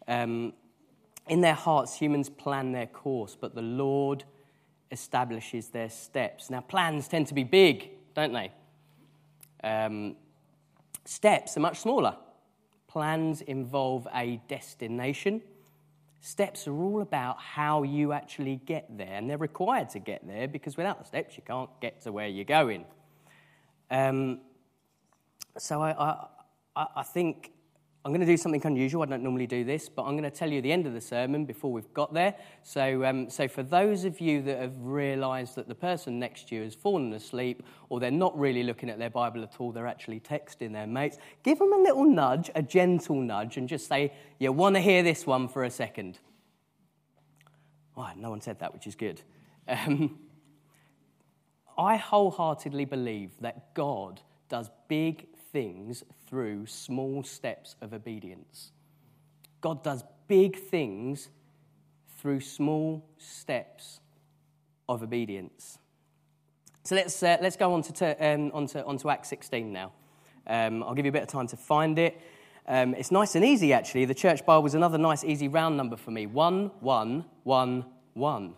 Um, 0.06 0.52
in 1.26 1.40
their 1.40 1.54
hearts, 1.54 1.98
humans 1.98 2.28
plan 2.28 2.70
their 2.70 2.86
course, 2.86 3.36
but 3.40 3.56
the 3.56 3.62
Lord 3.62 4.22
establishes 4.92 5.68
their 5.68 5.90
steps. 5.90 6.48
Now, 6.48 6.60
plans 6.60 7.08
tend 7.08 7.26
to 7.28 7.34
be 7.34 7.44
big, 7.44 7.90
don't 8.14 8.32
they? 8.32 8.52
Um, 9.64 10.16
steps 11.10 11.56
are 11.56 11.60
much 11.60 11.80
smaller. 11.80 12.14
Plans 12.86 13.40
involve 13.40 14.06
a 14.14 14.40
destination. 14.46 15.42
Steps 16.20 16.68
are 16.68 16.72
all 16.72 17.02
about 17.02 17.40
how 17.40 17.82
you 17.82 18.12
actually 18.12 18.60
get 18.64 18.86
there, 18.96 19.14
and 19.14 19.28
they're 19.28 19.36
required 19.36 19.90
to 19.90 19.98
get 19.98 20.24
there 20.24 20.46
because 20.46 20.76
without 20.76 21.00
the 21.00 21.04
steps, 21.04 21.36
you 21.36 21.42
can't 21.44 21.70
get 21.80 22.00
to 22.02 22.12
where 22.12 22.28
you're 22.28 22.44
going. 22.44 22.84
Um, 23.90 24.40
so 25.58 25.82
I, 25.82 26.26
I, 26.76 26.86
I 26.96 27.02
think 27.02 27.50
I'm 28.02 28.12
going 28.12 28.20
to 28.20 28.26
do 28.26 28.38
something 28.38 28.62
unusual. 28.64 29.02
I 29.02 29.06
don't 29.06 29.22
normally 29.22 29.46
do 29.46 29.62
this, 29.62 29.90
but 29.90 30.04
I'm 30.04 30.12
going 30.12 30.30
to 30.30 30.30
tell 30.30 30.50
you 30.50 30.62
the 30.62 30.72
end 30.72 30.86
of 30.86 30.94
the 30.94 31.02
sermon 31.02 31.44
before 31.44 31.70
we've 31.70 31.92
got 31.92 32.14
there. 32.14 32.34
So, 32.62 33.04
um, 33.04 33.28
so 33.28 33.46
for 33.46 33.62
those 33.62 34.04
of 34.04 34.20
you 34.20 34.40
that 34.42 34.58
have 34.58 34.74
realised 34.78 35.54
that 35.56 35.68
the 35.68 35.74
person 35.74 36.18
next 36.18 36.48
to 36.48 36.54
you 36.54 36.62
has 36.62 36.74
fallen 36.74 37.12
asleep 37.12 37.62
or 37.90 38.00
they're 38.00 38.10
not 38.10 38.38
really 38.38 38.62
looking 38.62 38.88
at 38.88 38.98
their 38.98 39.10
Bible 39.10 39.42
at 39.42 39.56
all, 39.58 39.70
they're 39.70 39.86
actually 39.86 40.18
texting 40.18 40.72
their 40.72 40.86
mates, 40.86 41.18
give 41.42 41.58
them 41.58 41.74
a 41.74 41.78
little 41.78 42.06
nudge, 42.06 42.50
a 42.54 42.62
gentle 42.62 43.20
nudge, 43.20 43.58
and 43.58 43.68
just 43.68 43.86
say, 43.86 44.14
You 44.38 44.50
want 44.52 44.76
to 44.76 44.80
hear 44.80 45.02
this 45.02 45.26
one 45.26 45.46
for 45.46 45.64
a 45.64 45.70
second? 45.70 46.18
No 48.16 48.30
one 48.30 48.40
said 48.40 48.60
that, 48.60 48.72
which 48.72 48.86
is 48.86 48.94
good. 48.94 49.20
Um, 49.68 50.18
I 51.76 51.96
wholeheartedly 51.96 52.86
believe 52.86 53.32
that 53.40 53.74
God 53.74 54.22
does 54.48 54.70
big 54.88 55.26
things 55.52 56.02
through 56.30 56.64
small 56.66 57.24
steps 57.24 57.74
of 57.82 57.92
obedience. 57.92 58.70
God 59.60 59.82
does 59.82 60.04
big 60.28 60.56
things 60.56 61.28
through 62.18 62.40
small 62.40 63.04
steps 63.18 64.00
of 64.88 65.02
obedience. 65.02 65.78
So 66.84 66.94
let's, 66.94 67.20
uh, 67.22 67.36
let's 67.42 67.56
go 67.56 67.74
on 67.74 67.82
to, 67.82 68.26
um, 68.26 68.52
on, 68.54 68.66
to, 68.68 68.84
on 68.84 68.96
to 68.98 69.10
Acts 69.10 69.28
16 69.28 69.72
now. 69.72 69.92
Um, 70.46 70.82
I'll 70.82 70.94
give 70.94 71.04
you 71.04 71.10
a 71.10 71.12
bit 71.12 71.22
of 71.22 71.28
time 71.28 71.48
to 71.48 71.56
find 71.56 71.98
it. 71.98 72.20
Um, 72.66 72.94
it's 72.94 73.10
nice 73.10 73.34
and 73.34 73.44
easy, 73.44 73.72
actually. 73.72 74.04
The 74.04 74.14
church 74.14 74.46
Bible 74.46 74.62
was 74.62 74.74
another 74.74 74.98
nice, 74.98 75.24
easy 75.24 75.48
round 75.48 75.76
number 75.76 75.96
for 75.96 76.12
me. 76.12 76.26
One, 76.26 76.70
one, 76.80 77.24
one, 77.42 77.84
one. 78.14 78.54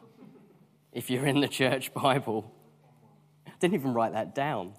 If 0.92 1.08
you're 1.08 1.26
in 1.26 1.40
the 1.40 1.48
church 1.48 1.94
Bible. 1.94 2.52
I 3.46 3.52
didn't 3.58 3.74
even 3.74 3.94
write 3.94 4.12
that 4.12 4.34
down. 4.34 4.74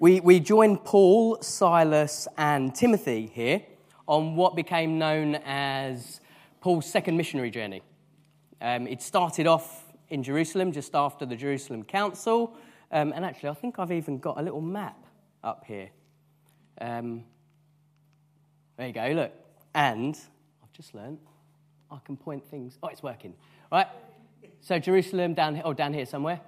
We, 0.00 0.18
we 0.18 0.40
join 0.40 0.76
Paul, 0.76 1.40
Silas, 1.40 2.26
and 2.36 2.74
Timothy 2.74 3.30
here 3.32 3.62
on 4.08 4.34
what 4.34 4.56
became 4.56 4.98
known 4.98 5.36
as 5.44 6.20
Paul's 6.60 6.90
second 6.90 7.16
missionary 7.16 7.50
journey. 7.52 7.80
Um, 8.60 8.88
it 8.88 9.02
started 9.02 9.46
off 9.46 9.84
in 10.08 10.24
Jerusalem 10.24 10.72
just 10.72 10.96
after 10.96 11.24
the 11.24 11.36
Jerusalem 11.36 11.84
Council. 11.84 12.56
Um, 12.90 13.12
and 13.12 13.24
actually, 13.24 13.50
I 13.50 13.54
think 13.54 13.78
I've 13.78 13.92
even 13.92 14.18
got 14.18 14.36
a 14.36 14.42
little 14.42 14.60
map 14.60 14.98
up 15.44 15.62
here. 15.64 15.90
Um, 16.80 17.22
there 18.76 18.88
you 18.88 18.92
go, 18.92 19.12
look. 19.14 19.32
And 19.76 20.18
I've 20.62 20.72
just 20.72 20.92
learned 20.96 21.18
I 21.88 21.98
can 22.04 22.16
point 22.16 22.44
things. 22.44 22.78
Oh, 22.82 22.88
it's 22.88 23.04
working. 23.04 23.32
All 23.70 23.78
right. 23.78 23.88
So 24.60 24.80
Jerusalem 24.80 25.34
down 25.34 25.54
here, 25.54 25.62
oh, 25.64 25.72
down 25.72 25.94
here 25.94 26.06
somewhere. 26.06 26.40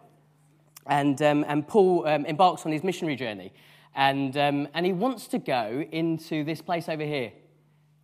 And, 0.87 1.21
um, 1.23 1.45
and 1.49 1.67
Paul 1.67 2.07
um, 2.07 2.25
embarks 2.27 2.65
on 2.67 2.73
his 2.73 2.85
missionary 2.85 3.17
journey. 3.17 3.53
And, 3.95 4.37
um, 4.37 4.69
and 4.75 4.85
he 4.85 4.93
wants 4.93 5.27
to 5.29 5.39
go 5.39 5.85
into 5.91 6.45
this 6.45 6.61
place 6.61 6.89
over 6.89 7.05
here. 7.05 7.33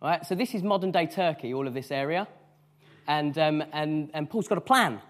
Right. 0.01 0.25
So 0.25 0.35
this 0.35 0.53
is 0.53 0.63
modern 0.63 0.91
day 0.91 1.05
Turkey, 1.05 1.53
all 1.53 1.67
of 1.67 1.73
this 1.73 1.91
area. 1.91 2.27
And, 3.07 3.37
um, 3.37 3.63
and, 3.71 4.09
and 4.13 4.29
Paul's 4.29 4.47
got 4.47 4.57
a 4.57 4.61
plan. 4.61 5.01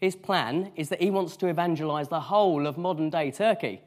His 0.00 0.16
plan 0.16 0.72
is 0.76 0.88
that 0.90 1.00
he 1.00 1.10
wants 1.10 1.36
to 1.38 1.48
evangelize 1.48 2.08
the 2.08 2.20
whole 2.20 2.66
of 2.66 2.78
modern 2.78 3.10
day 3.10 3.30
Turkey. 3.30 3.82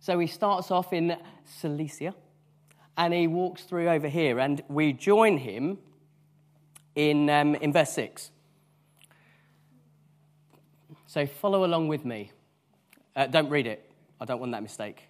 So 0.00 0.18
he 0.18 0.26
starts 0.26 0.70
off 0.70 0.92
in 0.92 1.16
Cilicia 1.44 2.14
and 2.96 3.14
he 3.14 3.26
walks 3.26 3.62
through 3.62 3.88
over 3.88 4.08
here, 4.08 4.38
and 4.38 4.62
we 4.68 4.92
join 4.92 5.38
him 5.38 5.78
in, 6.94 7.30
um, 7.30 7.54
in 7.54 7.72
verse 7.72 7.92
6. 7.92 8.30
So 11.06 11.26
follow 11.26 11.64
along 11.64 11.88
with 11.88 12.04
me. 12.04 12.32
Uh, 13.14 13.26
don't 13.26 13.50
read 13.50 13.66
it. 13.66 13.90
I 14.20 14.24
don't 14.24 14.40
want 14.40 14.52
that 14.52 14.62
mistake. 14.62 15.02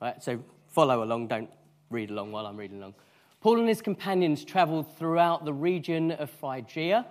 Right? 0.00 0.22
So 0.22 0.40
follow 0.68 1.02
along, 1.02 1.28
don't 1.28 1.50
read 1.90 2.10
along 2.10 2.32
while 2.32 2.46
I'm 2.46 2.56
reading 2.56 2.78
along. 2.78 2.94
Paul 3.40 3.60
and 3.60 3.68
his 3.68 3.80
companions 3.80 4.44
traveled 4.44 4.96
throughout 4.96 5.44
the 5.44 5.52
region 5.52 6.10
of 6.12 6.30
Phrygia 6.30 7.06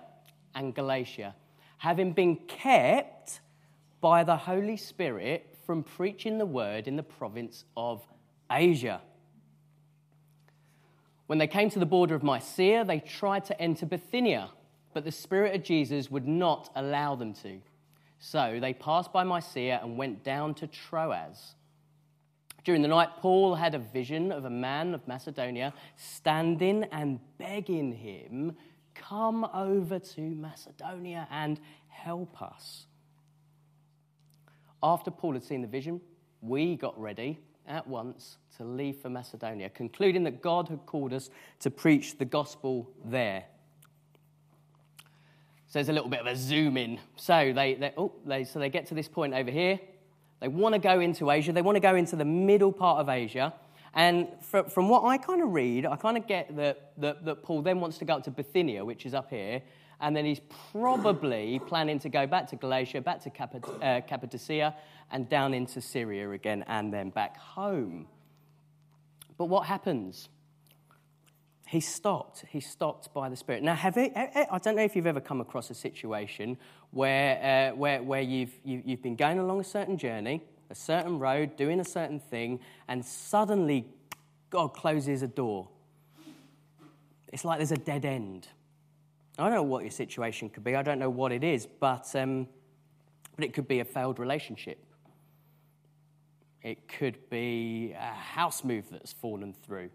and 0.54 0.74
Galatia, 0.74 1.34
having 1.78 2.12
been 2.12 2.36
kept 2.36 3.40
by 4.00 4.24
the 4.24 4.36
Holy 4.36 4.76
Spirit 4.76 5.56
from 5.66 5.82
preaching 5.82 6.38
the 6.38 6.46
word 6.46 6.86
in 6.86 6.96
the 6.96 7.02
province 7.02 7.64
of 7.76 8.06
Asia. 8.50 9.00
When 11.26 11.38
they 11.38 11.46
came 11.46 11.68
to 11.70 11.78
the 11.78 11.86
border 11.86 12.14
of 12.14 12.22
Mysia, 12.22 12.84
they 12.86 13.00
tried 13.00 13.44
to 13.46 13.60
enter 13.60 13.84
Bithynia, 13.84 14.50
but 14.94 15.04
the 15.04 15.12
Spirit 15.12 15.54
of 15.54 15.62
Jesus 15.62 16.10
would 16.10 16.26
not 16.26 16.70
allow 16.74 17.14
them 17.14 17.34
to. 17.42 17.60
So 18.18 18.58
they 18.60 18.74
passed 18.74 19.12
by 19.12 19.24
Mysia 19.24 19.80
and 19.82 19.96
went 19.96 20.24
down 20.24 20.54
to 20.54 20.66
Troas. 20.66 21.54
During 22.64 22.82
the 22.82 22.88
night, 22.88 23.08
Paul 23.18 23.54
had 23.54 23.74
a 23.74 23.78
vision 23.78 24.32
of 24.32 24.44
a 24.44 24.50
man 24.50 24.92
of 24.92 25.06
Macedonia 25.06 25.72
standing 25.96 26.84
and 26.92 27.20
begging 27.38 27.92
him, 27.92 28.56
Come 28.94 29.44
over 29.54 29.98
to 29.98 30.20
Macedonia 30.20 31.28
and 31.30 31.60
help 31.88 32.42
us. 32.42 32.86
After 34.82 35.10
Paul 35.10 35.34
had 35.34 35.44
seen 35.44 35.62
the 35.62 35.68
vision, 35.68 36.00
we 36.40 36.76
got 36.76 37.00
ready 37.00 37.38
at 37.66 37.86
once 37.86 38.38
to 38.56 38.64
leave 38.64 38.96
for 38.96 39.08
Macedonia, 39.08 39.68
concluding 39.70 40.24
that 40.24 40.42
God 40.42 40.68
had 40.68 40.84
called 40.86 41.12
us 41.12 41.30
to 41.60 41.70
preach 41.70 42.18
the 42.18 42.24
gospel 42.24 42.90
there. 43.04 43.44
So 45.68 45.78
there's 45.78 45.90
a 45.90 45.92
little 45.92 46.08
bit 46.08 46.20
of 46.20 46.26
a 46.26 46.34
zoom 46.34 46.78
in. 46.78 46.98
So 47.16 47.52
they, 47.54 47.74
they, 47.74 47.92
oh, 47.96 48.12
they, 48.24 48.44
so 48.44 48.58
they 48.58 48.70
get 48.70 48.86
to 48.86 48.94
this 48.94 49.06
point 49.06 49.34
over 49.34 49.50
here. 49.50 49.78
They 50.40 50.48
want 50.48 50.74
to 50.74 50.78
go 50.78 51.00
into 51.00 51.30
Asia. 51.30 51.52
They 51.52 51.62
want 51.62 51.76
to 51.76 51.80
go 51.80 51.94
into 51.94 52.16
the 52.16 52.24
middle 52.24 52.72
part 52.72 53.00
of 53.00 53.10
Asia. 53.10 53.52
And 53.92 54.28
from 54.42 54.88
what 54.88 55.04
I 55.04 55.18
kind 55.18 55.42
of 55.42 55.52
read, 55.52 55.84
I 55.84 55.96
kind 55.96 56.16
of 56.16 56.26
get 56.26 56.56
that, 56.56 56.92
that, 56.98 57.24
that 57.24 57.42
Paul 57.42 57.62
then 57.62 57.80
wants 57.80 57.98
to 57.98 58.04
go 58.04 58.14
up 58.14 58.24
to 58.24 58.30
Bithynia, 58.30 58.84
which 58.84 59.04
is 59.04 59.12
up 59.12 59.28
here, 59.28 59.62
and 60.00 60.16
then 60.16 60.24
he's 60.24 60.40
probably 60.72 61.60
planning 61.66 61.98
to 61.98 62.08
go 62.08 62.26
back 62.26 62.48
to 62.48 62.56
Galatia, 62.56 63.00
back 63.00 63.20
to 63.22 63.30
uh, 63.82 64.00
Cappadocia, 64.02 64.74
and 65.10 65.28
down 65.28 65.52
into 65.52 65.80
Syria 65.80 66.30
again, 66.30 66.64
and 66.68 66.92
then 66.92 67.10
back 67.10 67.36
home. 67.36 68.06
But 69.36 69.46
what 69.46 69.66
happens? 69.66 70.28
He 71.68 71.80
stopped. 71.80 72.46
He 72.48 72.60
stopped 72.60 73.12
by 73.12 73.28
the 73.28 73.36
Spirit. 73.36 73.62
Now, 73.62 73.74
have 73.74 73.98
it, 73.98 74.12
I 74.16 74.58
don't 74.58 74.74
know 74.74 74.84
if 74.84 74.96
you've 74.96 75.06
ever 75.06 75.20
come 75.20 75.42
across 75.42 75.68
a 75.68 75.74
situation 75.74 76.56
where, 76.92 77.72
uh, 77.72 77.76
where, 77.76 78.02
where 78.02 78.22
you've, 78.22 78.52
you, 78.64 78.82
you've 78.86 79.02
been 79.02 79.16
going 79.16 79.38
along 79.38 79.60
a 79.60 79.64
certain 79.64 79.98
journey, 79.98 80.42
a 80.70 80.74
certain 80.74 81.18
road, 81.18 81.56
doing 81.56 81.78
a 81.78 81.84
certain 81.84 82.20
thing, 82.20 82.60
and 82.88 83.04
suddenly 83.04 83.86
God 84.48 84.68
closes 84.68 85.20
a 85.20 85.26
door. 85.26 85.68
It's 87.34 87.44
like 87.44 87.58
there's 87.58 87.72
a 87.72 87.76
dead 87.76 88.06
end. 88.06 88.48
I 89.38 89.44
don't 89.44 89.52
know 89.52 89.62
what 89.62 89.82
your 89.82 89.90
situation 89.90 90.48
could 90.48 90.64
be, 90.64 90.74
I 90.74 90.82
don't 90.82 90.98
know 90.98 91.10
what 91.10 91.32
it 91.32 91.44
is, 91.44 91.66
but, 91.66 92.10
um, 92.16 92.48
but 93.36 93.44
it 93.44 93.52
could 93.52 93.68
be 93.68 93.80
a 93.80 93.84
failed 93.84 94.18
relationship. 94.18 94.82
It 96.62 96.88
could 96.88 97.28
be 97.28 97.92
a 97.92 98.14
house 98.14 98.64
move 98.64 98.86
that's 98.90 99.12
fallen 99.12 99.52
through. 99.52 99.90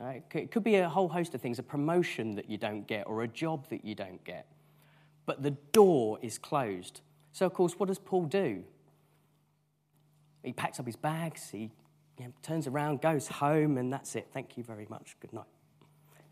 Uh, 0.00 0.14
it 0.34 0.50
could 0.50 0.64
be 0.64 0.76
a 0.76 0.88
whole 0.88 1.08
host 1.08 1.34
of 1.34 1.40
things 1.40 1.58
a 1.58 1.62
promotion 1.62 2.34
that 2.34 2.48
you 2.48 2.56
don't 2.56 2.86
get 2.86 3.06
or 3.06 3.22
a 3.22 3.28
job 3.28 3.68
that 3.68 3.84
you 3.84 3.94
don't 3.94 4.22
get. 4.24 4.46
But 5.26 5.42
the 5.42 5.50
door 5.72 6.18
is 6.22 6.38
closed. 6.38 7.02
So, 7.32 7.44
of 7.44 7.52
course, 7.52 7.74
what 7.78 7.86
does 7.86 7.98
Paul 7.98 8.24
do? 8.24 8.64
He 10.42 10.52
packs 10.52 10.80
up 10.80 10.86
his 10.86 10.96
bags, 10.96 11.50
he 11.50 11.70
you 12.18 12.26
know, 12.26 12.32
turns 12.42 12.66
around, 12.66 13.02
goes 13.02 13.28
home, 13.28 13.76
and 13.76 13.92
that's 13.92 14.16
it. 14.16 14.28
Thank 14.32 14.56
you 14.56 14.64
very 14.64 14.86
much. 14.88 15.16
Good 15.20 15.32
night. 15.32 15.44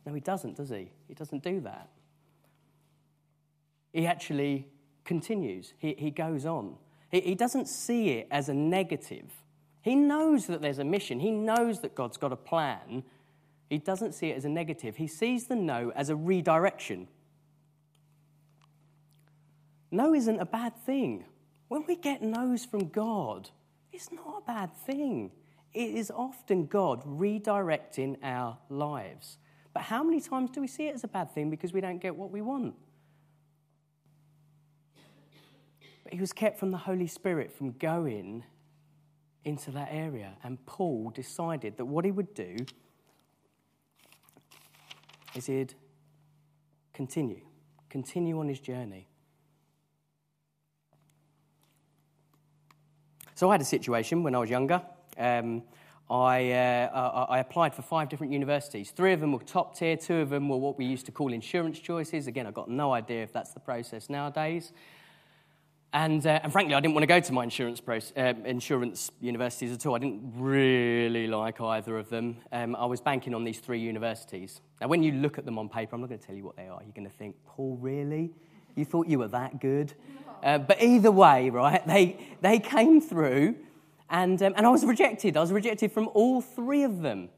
No, 0.06 0.14
he 0.14 0.20
doesn't, 0.20 0.56
does 0.56 0.70
he? 0.70 0.90
He 1.06 1.14
doesn't 1.14 1.42
do 1.42 1.60
that. 1.60 1.88
He 3.92 4.06
actually 4.06 4.66
continues, 5.04 5.74
he, 5.78 5.94
he 5.98 6.10
goes 6.10 6.46
on. 6.46 6.76
He, 7.10 7.20
he 7.20 7.34
doesn't 7.34 7.68
see 7.68 8.10
it 8.10 8.28
as 8.30 8.48
a 8.48 8.54
negative. 8.54 9.30
He 9.82 9.94
knows 9.94 10.46
that 10.46 10.60
there's 10.60 10.78
a 10.78 10.84
mission, 10.84 11.20
he 11.20 11.30
knows 11.30 11.80
that 11.80 11.94
God's 11.94 12.16
got 12.16 12.32
a 12.32 12.36
plan. 12.36 13.02
He 13.68 13.78
doesn't 13.78 14.12
see 14.12 14.30
it 14.30 14.36
as 14.36 14.44
a 14.44 14.48
negative. 14.48 14.96
He 14.96 15.06
sees 15.06 15.46
the 15.46 15.56
no 15.56 15.92
as 15.94 16.08
a 16.08 16.16
redirection. 16.16 17.08
No 19.90 20.14
isn't 20.14 20.40
a 20.40 20.46
bad 20.46 20.76
thing. 20.76 21.24
When 21.68 21.84
we 21.86 21.96
get 21.96 22.22
no's 22.22 22.64
from 22.64 22.88
God, 22.88 23.50
it's 23.92 24.10
not 24.10 24.42
a 24.42 24.46
bad 24.46 24.74
thing. 24.74 25.32
It 25.74 25.94
is 25.94 26.10
often 26.10 26.66
God 26.66 27.02
redirecting 27.04 28.16
our 28.22 28.58
lives. 28.70 29.38
But 29.74 29.82
how 29.82 30.02
many 30.02 30.20
times 30.20 30.50
do 30.50 30.60
we 30.60 30.66
see 30.66 30.88
it 30.88 30.94
as 30.94 31.04
a 31.04 31.08
bad 31.08 31.32
thing 31.32 31.50
because 31.50 31.72
we 31.72 31.80
don't 31.80 31.98
get 31.98 32.16
what 32.16 32.30
we 32.30 32.40
want? 32.40 32.74
But 36.04 36.14
he 36.14 36.20
was 36.20 36.32
kept 36.32 36.58
from 36.58 36.70
the 36.70 36.78
Holy 36.78 37.06
Spirit 37.06 37.52
from 37.52 37.72
going 37.72 38.44
into 39.44 39.70
that 39.72 39.88
area. 39.90 40.36
And 40.42 40.64
Paul 40.64 41.10
decided 41.14 41.76
that 41.76 41.84
what 41.84 42.06
he 42.06 42.10
would 42.10 42.34
do 42.34 42.56
is 45.34 45.46
he'd 45.46 45.74
continue, 46.92 47.40
continue 47.88 48.38
on 48.38 48.48
his 48.48 48.60
journey. 48.60 49.08
So 53.34 53.48
I 53.48 53.54
had 53.54 53.60
a 53.60 53.64
situation 53.64 54.24
when 54.24 54.34
I 54.34 54.38
was 54.38 54.50
younger. 54.50 54.82
Um, 55.16 55.62
I, 56.10 56.52
uh, 56.52 57.26
I, 57.28 57.38
applied 57.38 57.74
for 57.74 57.82
five 57.82 58.08
different 58.08 58.32
universities. 58.32 58.90
Three 58.90 59.12
of 59.12 59.20
them 59.20 59.32
were 59.32 59.40
top 59.40 59.76
tier, 59.76 59.96
two 59.96 60.16
of 60.16 60.30
them 60.30 60.48
were 60.48 60.56
what 60.56 60.78
we 60.78 60.86
used 60.86 61.04
to 61.06 61.12
call 61.12 61.32
insurance 61.32 61.78
choices. 61.78 62.26
Again, 62.26 62.46
I've 62.46 62.54
got 62.54 62.70
no 62.70 62.92
idea 62.92 63.22
if 63.22 63.32
that's 63.32 63.52
the 63.52 63.60
process 63.60 64.08
nowadays. 64.08 64.72
And, 65.92 66.26
uh, 66.26 66.40
and 66.42 66.52
frankly, 66.52 66.74
I 66.74 66.80
didn't 66.80 66.94
want 66.94 67.02
to 67.02 67.06
go 67.06 67.18
to 67.18 67.32
my 67.32 67.44
insurance, 67.44 67.80
uh, 68.14 68.34
insurance 68.44 69.10
universities 69.20 69.72
at 69.72 69.86
all. 69.86 69.96
I 69.96 69.98
didn't 69.98 70.32
really 70.36 71.26
like 71.26 71.60
either 71.62 71.96
of 71.96 72.10
them. 72.10 72.36
Um, 72.52 72.76
I 72.76 72.84
was 72.84 73.00
banking 73.00 73.34
on 73.34 73.42
these 73.42 73.58
three 73.58 73.80
universities. 73.80 74.60
Now, 74.82 74.88
when 74.88 75.02
you 75.02 75.12
look 75.12 75.38
at 75.38 75.46
them 75.46 75.58
on 75.58 75.68
paper, 75.70 75.94
I'm 75.94 76.02
not 76.02 76.10
going 76.10 76.20
to 76.20 76.26
tell 76.26 76.36
you 76.36 76.44
what 76.44 76.56
they 76.56 76.68
are. 76.68 76.80
You're 76.82 76.92
going 76.92 77.08
to 77.08 77.16
think, 77.16 77.36
Paul, 77.46 77.78
really? 77.80 78.32
You 78.74 78.84
thought 78.84 79.06
you 79.06 79.18
were 79.18 79.28
that 79.28 79.60
good? 79.60 79.94
Uh, 80.42 80.58
but 80.58 80.82
either 80.82 81.10
way, 81.10 81.48
right, 81.50 81.84
they, 81.86 82.18
they 82.42 82.58
came 82.58 83.00
through 83.00 83.56
and, 84.10 84.42
um, 84.42 84.54
and 84.56 84.66
I 84.66 84.70
was 84.70 84.84
rejected. 84.84 85.36
I 85.36 85.40
was 85.40 85.52
rejected 85.52 85.92
from 85.92 86.08
all 86.14 86.40
three 86.40 86.82
of 86.82 87.00
them. 87.00 87.28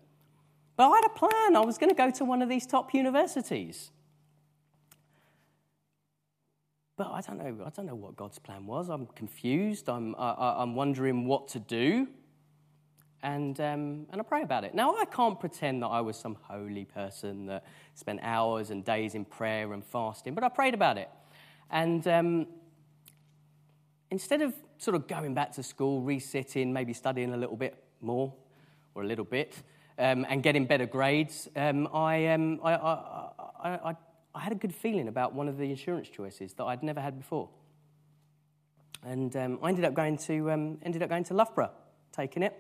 But 0.77 0.91
I 0.91 0.97
had 0.97 1.05
a 1.07 1.19
plan. 1.19 1.57
I 1.57 1.65
was 1.65 1.79
going 1.79 1.91
to 1.91 1.97
go 1.97 2.11
to 2.11 2.25
one 2.25 2.43
of 2.43 2.49
these 2.49 2.67
top 2.67 2.95
universities. 2.95 3.91
But 7.01 7.13
I 7.13 7.23
don't 7.23 7.39
know. 7.39 7.65
I 7.65 7.71
don't 7.71 7.87
know 7.87 7.95
what 7.95 8.15
God's 8.15 8.39
plan 8.39 8.67
was. 8.67 8.91
I'm 8.91 9.07
confused. 9.07 9.89
I'm, 9.89 10.15
I, 10.19 10.61
am 10.61 10.75
wondering 10.75 11.25
what 11.25 11.49
to 11.49 11.59
do. 11.59 12.07
And, 13.23 13.59
um, 13.59 14.07
and 14.13 14.21
I 14.21 14.23
pray 14.23 14.43
about 14.43 14.65
it. 14.65 14.75
Now, 14.75 14.95
I 14.95 15.07
can't 15.07 15.41
pretend 15.41 15.83
that 15.83 15.87
I 15.87 16.03
was 16.03 16.19
some 16.19 16.37
holy 16.43 16.85
person 16.85 17.47
that 17.47 17.65
spent 17.95 18.21
hours 18.23 18.69
and 18.69 18.85
days 18.85 19.15
in 19.15 19.25
prayer 19.25 19.73
and 19.73 19.83
fasting, 19.83 20.35
but 20.35 20.45
I 20.45 20.51
prayed 20.51 20.75
about 20.75 20.99
it. 20.99 21.09
And 21.71 22.07
um, 22.07 22.47
instead 24.11 24.43
of 24.43 24.53
sort 24.77 24.95
of 24.95 25.09
going 25.09 25.33
back 25.33 25.53
to 25.53 25.63
school, 25.63 26.03
resitting, 26.03 26.71
maybe 26.71 26.93
studying 26.93 27.33
a 27.33 27.37
little 27.39 27.57
bit 27.57 27.83
more 28.03 28.35
or 28.95 29.05
a 29.05 29.07
little 29.07 29.25
bit, 29.25 29.55
um, 29.99 30.27
and 30.29 30.43
getting 30.43 30.67
better 30.67 30.85
grades, 30.85 31.49
um, 31.57 31.89
I, 31.95 32.27
um, 32.27 32.61
I, 32.63 32.75
I, 32.75 33.91
I, 33.91 33.97
I, 34.35 34.41
had 34.41 34.53
a 34.53 34.57
good 34.57 34.75
feeling 34.75 35.09
about 35.09 35.35
one 35.35 35.49
of 35.49 35.59
the 35.59 35.65
insurance 35.65 36.09
choices 36.09 36.53
that 36.55 36.65
I'd 36.65 36.83
never 36.83 37.01
had 37.01 37.19
before. 37.19 37.49
And 39.05 39.35
um, 39.37 39.59
I 39.63 39.69
ended 39.69 39.85
up 39.85 39.95
going 39.95 40.19
to, 40.19 40.51
um, 40.51 40.79
ended 40.83 41.03
up 41.03 41.09
going 41.09 41.25
to 41.25 41.35
Loughborough, 41.35 41.71
taking 42.13 42.43
it. 42.43 42.55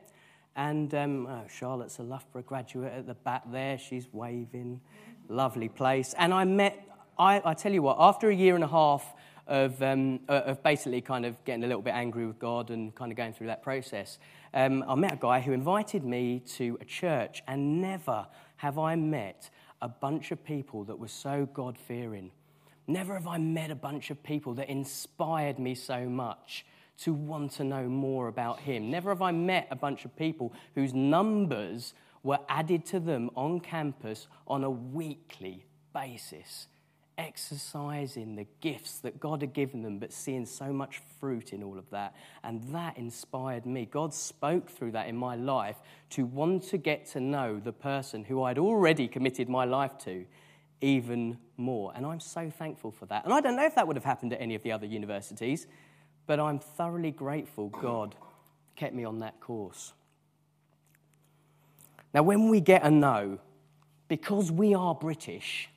And 0.57 0.95
um, 0.95 1.27
oh, 1.27 1.43
Charlotte's 1.49 1.99
a 1.99 2.03
Loughborough 2.03 2.43
graduate 2.43 2.93
at 2.93 3.07
the 3.07 3.15
back 3.15 3.50
there. 3.50 3.79
She's 3.79 4.09
waving. 4.12 4.81
Lovely 5.29 5.69
place. 5.69 6.15
And 6.19 6.35
I 6.35 6.45
met, 6.45 6.79
I, 7.19 7.43
I 7.45 7.55
tell 7.55 7.73
you 7.73 7.83
what, 7.83 7.97
after 7.99 8.31
a 8.31 8.35
year 8.35 8.55
and 8.55 8.65
a 8.65 8.69
half 8.69 9.15
of, 9.47 9.83
um, 9.83 10.21
of 10.29 10.62
basically 10.62 11.00
kind 11.00 11.27
of 11.27 11.43
getting 11.45 11.65
a 11.65 11.67
little 11.67 11.83
bit 11.83 11.95
angry 11.95 12.27
with 12.27 12.39
God 12.39 12.71
and 12.71 12.95
kind 12.95 13.12
of 13.12 13.17
going 13.17 13.33
through 13.33 13.49
that 13.49 13.62
process, 13.62 14.19
um, 14.55 14.85
I 14.89 14.95
met 14.95 15.12
a 15.12 15.17
guy 15.17 15.41
who 15.41 15.53
invited 15.53 16.05
me 16.05 16.41
to 16.57 16.79
a 16.81 16.85
church, 16.85 17.43
and 17.47 17.81
never 17.81 18.27
have 18.57 18.79
I 18.79 18.97
met 18.97 19.50
a 19.83 19.89
bunch 19.89 20.31
of 20.31 20.45
people 20.45 20.85
that 20.85 20.99
were 20.99 21.09
so 21.09 21.49
God 21.53 21.79
fearing. 21.79 22.31
Never 22.87 23.15
have 23.15 23.27
I 23.27 23.39
met 23.39 23.71
a 23.71 23.75
bunch 23.75 24.11
of 24.11 24.23
people 24.23 24.55
that 24.55 24.69
inspired 24.69 25.59
me 25.59 25.75
so 25.75 26.09
much 26.09 26.67
to 26.99 27.13
want 27.13 27.53
to 27.53 27.65
know 27.65 27.89
more 27.89 28.29
about 28.29 28.61
Him. 28.61 28.91
Never 28.91 29.11
have 29.11 29.23
I 29.23 29.31
met 29.33 29.69
a 29.71 29.77
bunch 29.77 30.05
of 30.05 30.15
people 30.17 30.53
whose 30.75 30.93
numbers 30.93 31.95
were 32.23 32.39
added 32.49 32.85
to 32.87 33.01
them 33.01 33.31
on 33.35 33.61
campus 33.61 34.27
on 34.47 34.65
a 34.65 34.71
weekly 34.71 35.65
basis 35.95 36.67
exercising 37.21 38.35
the 38.35 38.47
gifts 38.62 38.99
that 39.00 39.21
God 39.21 39.43
had 39.43 39.53
given 39.53 39.83
them, 39.83 39.99
but 39.99 40.11
seeing 40.11 40.47
so 40.47 40.73
much 40.73 41.03
fruit 41.21 41.53
in 41.53 41.62
all 41.62 41.79
of 41.79 41.89
that. 41.91 42.15
And 42.43 42.75
that 42.75 42.97
inspired 42.97 43.67
me. 43.67 43.85
God 43.85 44.15
spoke 44.15 44.71
through 44.71 44.93
that 44.93 45.07
in 45.07 45.17
my 45.17 45.37
life 45.37 45.77
to 46.11 46.25
want 46.25 46.62
to 46.69 46.79
get 46.79 47.05
to 47.11 47.21
know 47.21 47.61
the 47.62 47.73
person 47.73 48.25
who 48.25 48.43
I'd 48.43 48.59
already 48.59 49.07
committed 49.07 49.49
my 49.49 49.67
life 49.67 49.99
to 50.05 50.25
even 50.81 51.37
more. 51.59 51.93
And 51.95 52.07
I'm 52.07 52.21
so 52.21 52.50
thankful 52.50 52.91
for 52.91 53.05
that. 53.07 53.25
And 53.27 53.35
I 53.35 53.41
don't 53.43 53.55
know 53.55 53.67
if 53.67 53.75
that 53.75 53.87
would 53.87 53.97
have 53.97 54.05
happened 54.05 54.33
at 54.33 54.41
any 54.41 54.55
of 54.55 54.62
the 54.62 54.73
other 54.73 54.87
universities, 54.87 55.67
but 56.27 56.41
I'm 56.41 56.59
thoroughly 56.59 57.11
grateful 57.11 57.69
God 57.69 58.17
kept 58.77 58.95
me 58.95 59.05
on 59.05 59.19
that 59.19 59.41
course. 59.41 59.93
Now, 62.15 62.23
when 62.23 62.49
we 62.49 62.61
get 62.61 62.83
a 62.83 62.91
no, 62.91 63.39
because 64.09 64.50
we 64.50 64.75
are 64.75 64.95
British, 64.95 65.69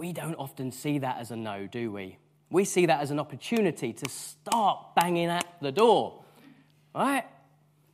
we 0.00 0.14
don't 0.14 0.36
often 0.36 0.72
see 0.72 0.98
that 0.98 1.18
as 1.18 1.30
a 1.30 1.36
no, 1.36 1.66
do 1.66 1.92
we? 1.92 2.16
We 2.48 2.64
see 2.64 2.86
that 2.86 3.02
as 3.02 3.10
an 3.10 3.20
opportunity 3.20 3.92
to 3.92 4.08
start 4.08 4.94
banging 4.96 5.26
at 5.26 5.46
the 5.60 5.70
door, 5.70 6.24
right? 6.94 7.24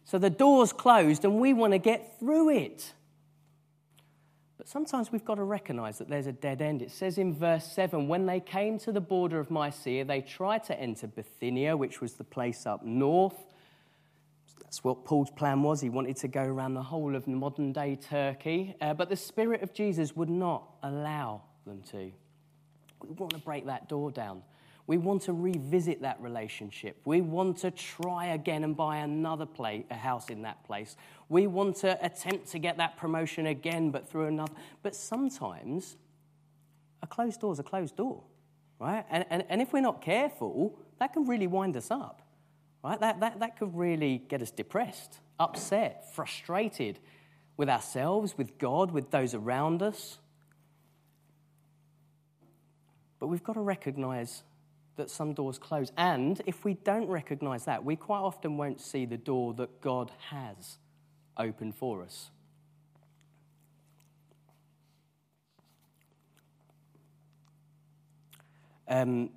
So 0.04 0.16
the 0.16 0.30
door's 0.30 0.72
closed 0.72 1.24
and 1.24 1.40
we 1.40 1.52
want 1.52 1.72
to 1.72 1.78
get 1.78 2.20
through 2.20 2.50
it. 2.50 2.92
But 4.56 4.68
sometimes 4.68 5.10
we've 5.10 5.24
got 5.24 5.34
to 5.34 5.42
recognize 5.42 5.98
that 5.98 6.08
there's 6.08 6.28
a 6.28 6.32
dead 6.32 6.62
end. 6.62 6.80
It 6.80 6.92
says 6.92 7.18
in 7.18 7.34
verse 7.34 7.66
7 7.72 8.06
when 8.06 8.24
they 8.26 8.38
came 8.38 8.78
to 8.80 8.92
the 8.92 9.00
border 9.00 9.40
of 9.40 9.50
Mysia, 9.50 10.04
they 10.04 10.20
tried 10.20 10.62
to 10.64 10.78
enter 10.78 11.08
Bithynia, 11.08 11.76
which 11.76 12.00
was 12.00 12.12
the 12.12 12.24
place 12.24 12.66
up 12.66 12.84
north. 12.84 13.46
That's 14.62 14.84
what 14.84 15.04
Paul's 15.04 15.32
plan 15.32 15.64
was. 15.64 15.80
He 15.80 15.90
wanted 15.90 16.18
to 16.18 16.28
go 16.28 16.44
around 16.44 16.74
the 16.74 16.84
whole 16.84 17.16
of 17.16 17.26
modern 17.26 17.72
day 17.72 17.96
Turkey. 17.96 18.76
Uh, 18.80 18.94
but 18.94 19.08
the 19.08 19.16
Spirit 19.16 19.64
of 19.64 19.74
Jesus 19.74 20.14
would 20.14 20.30
not 20.30 20.68
allow 20.84 21.42
them 21.66 21.82
to. 21.90 22.10
We 23.06 23.14
want 23.16 23.32
to 23.32 23.38
break 23.38 23.66
that 23.66 23.88
door 23.88 24.10
down. 24.10 24.42
We 24.86 24.98
want 24.98 25.22
to 25.22 25.32
revisit 25.32 26.02
that 26.02 26.20
relationship. 26.20 26.96
We 27.04 27.20
want 27.20 27.58
to 27.58 27.72
try 27.72 28.26
again 28.26 28.62
and 28.62 28.76
buy 28.76 28.98
another 28.98 29.46
place, 29.46 29.84
a 29.90 29.94
house 29.94 30.30
in 30.30 30.42
that 30.42 30.64
place. 30.64 30.96
We 31.28 31.48
want 31.48 31.76
to 31.78 31.98
attempt 32.04 32.48
to 32.52 32.60
get 32.60 32.76
that 32.76 32.96
promotion 32.96 33.46
again, 33.46 33.90
but 33.90 34.08
through 34.08 34.26
another. 34.26 34.52
But 34.82 34.94
sometimes 34.94 35.96
a 37.02 37.06
closed 37.06 37.40
door 37.40 37.52
is 37.52 37.58
a 37.58 37.64
closed 37.64 37.96
door, 37.96 38.22
right? 38.78 39.04
And, 39.10 39.24
and, 39.28 39.44
and 39.48 39.60
if 39.60 39.72
we're 39.72 39.80
not 39.80 40.02
careful, 40.02 40.78
that 41.00 41.12
can 41.12 41.26
really 41.26 41.48
wind 41.48 41.76
us 41.76 41.90
up, 41.90 42.22
right? 42.84 43.00
That, 43.00 43.18
that, 43.20 43.40
that 43.40 43.58
could 43.58 43.76
really 43.76 44.22
get 44.28 44.40
us 44.40 44.52
depressed, 44.52 45.18
upset, 45.40 46.14
frustrated 46.14 47.00
with 47.56 47.68
ourselves, 47.68 48.38
with 48.38 48.56
God, 48.58 48.92
with 48.92 49.10
those 49.10 49.34
around 49.34 49.82
us. 49.82 50.18
But 53.26 53.30
we've 53.30 53.42
got 53.42 53.54
to 53.54 53.60
recognize 53.60 54.44
that 54.94 55.10
some 55.10 55.34
doors 55.34 55.58
close. 55.58 55.90
And 55.96 56.40
if 56.46 56.64
we 56.64 56.74
don't 56.74 57.08
recognize 57.08 57.64
that, 57.64 57.84
we 57.84 57.96
quite 57.96 58.20
often 58.20 58.56
won't 58.56 58.80
see 58.80 59.04
the 59.04 59.16
door 59.16 59.52
that 59.54 59.80
God 59.80 60.12
has 60.30 60.78
open 61.36 61.72
for 61.72 62.04
us. 62.04 62.30
Um, 68.86 69.30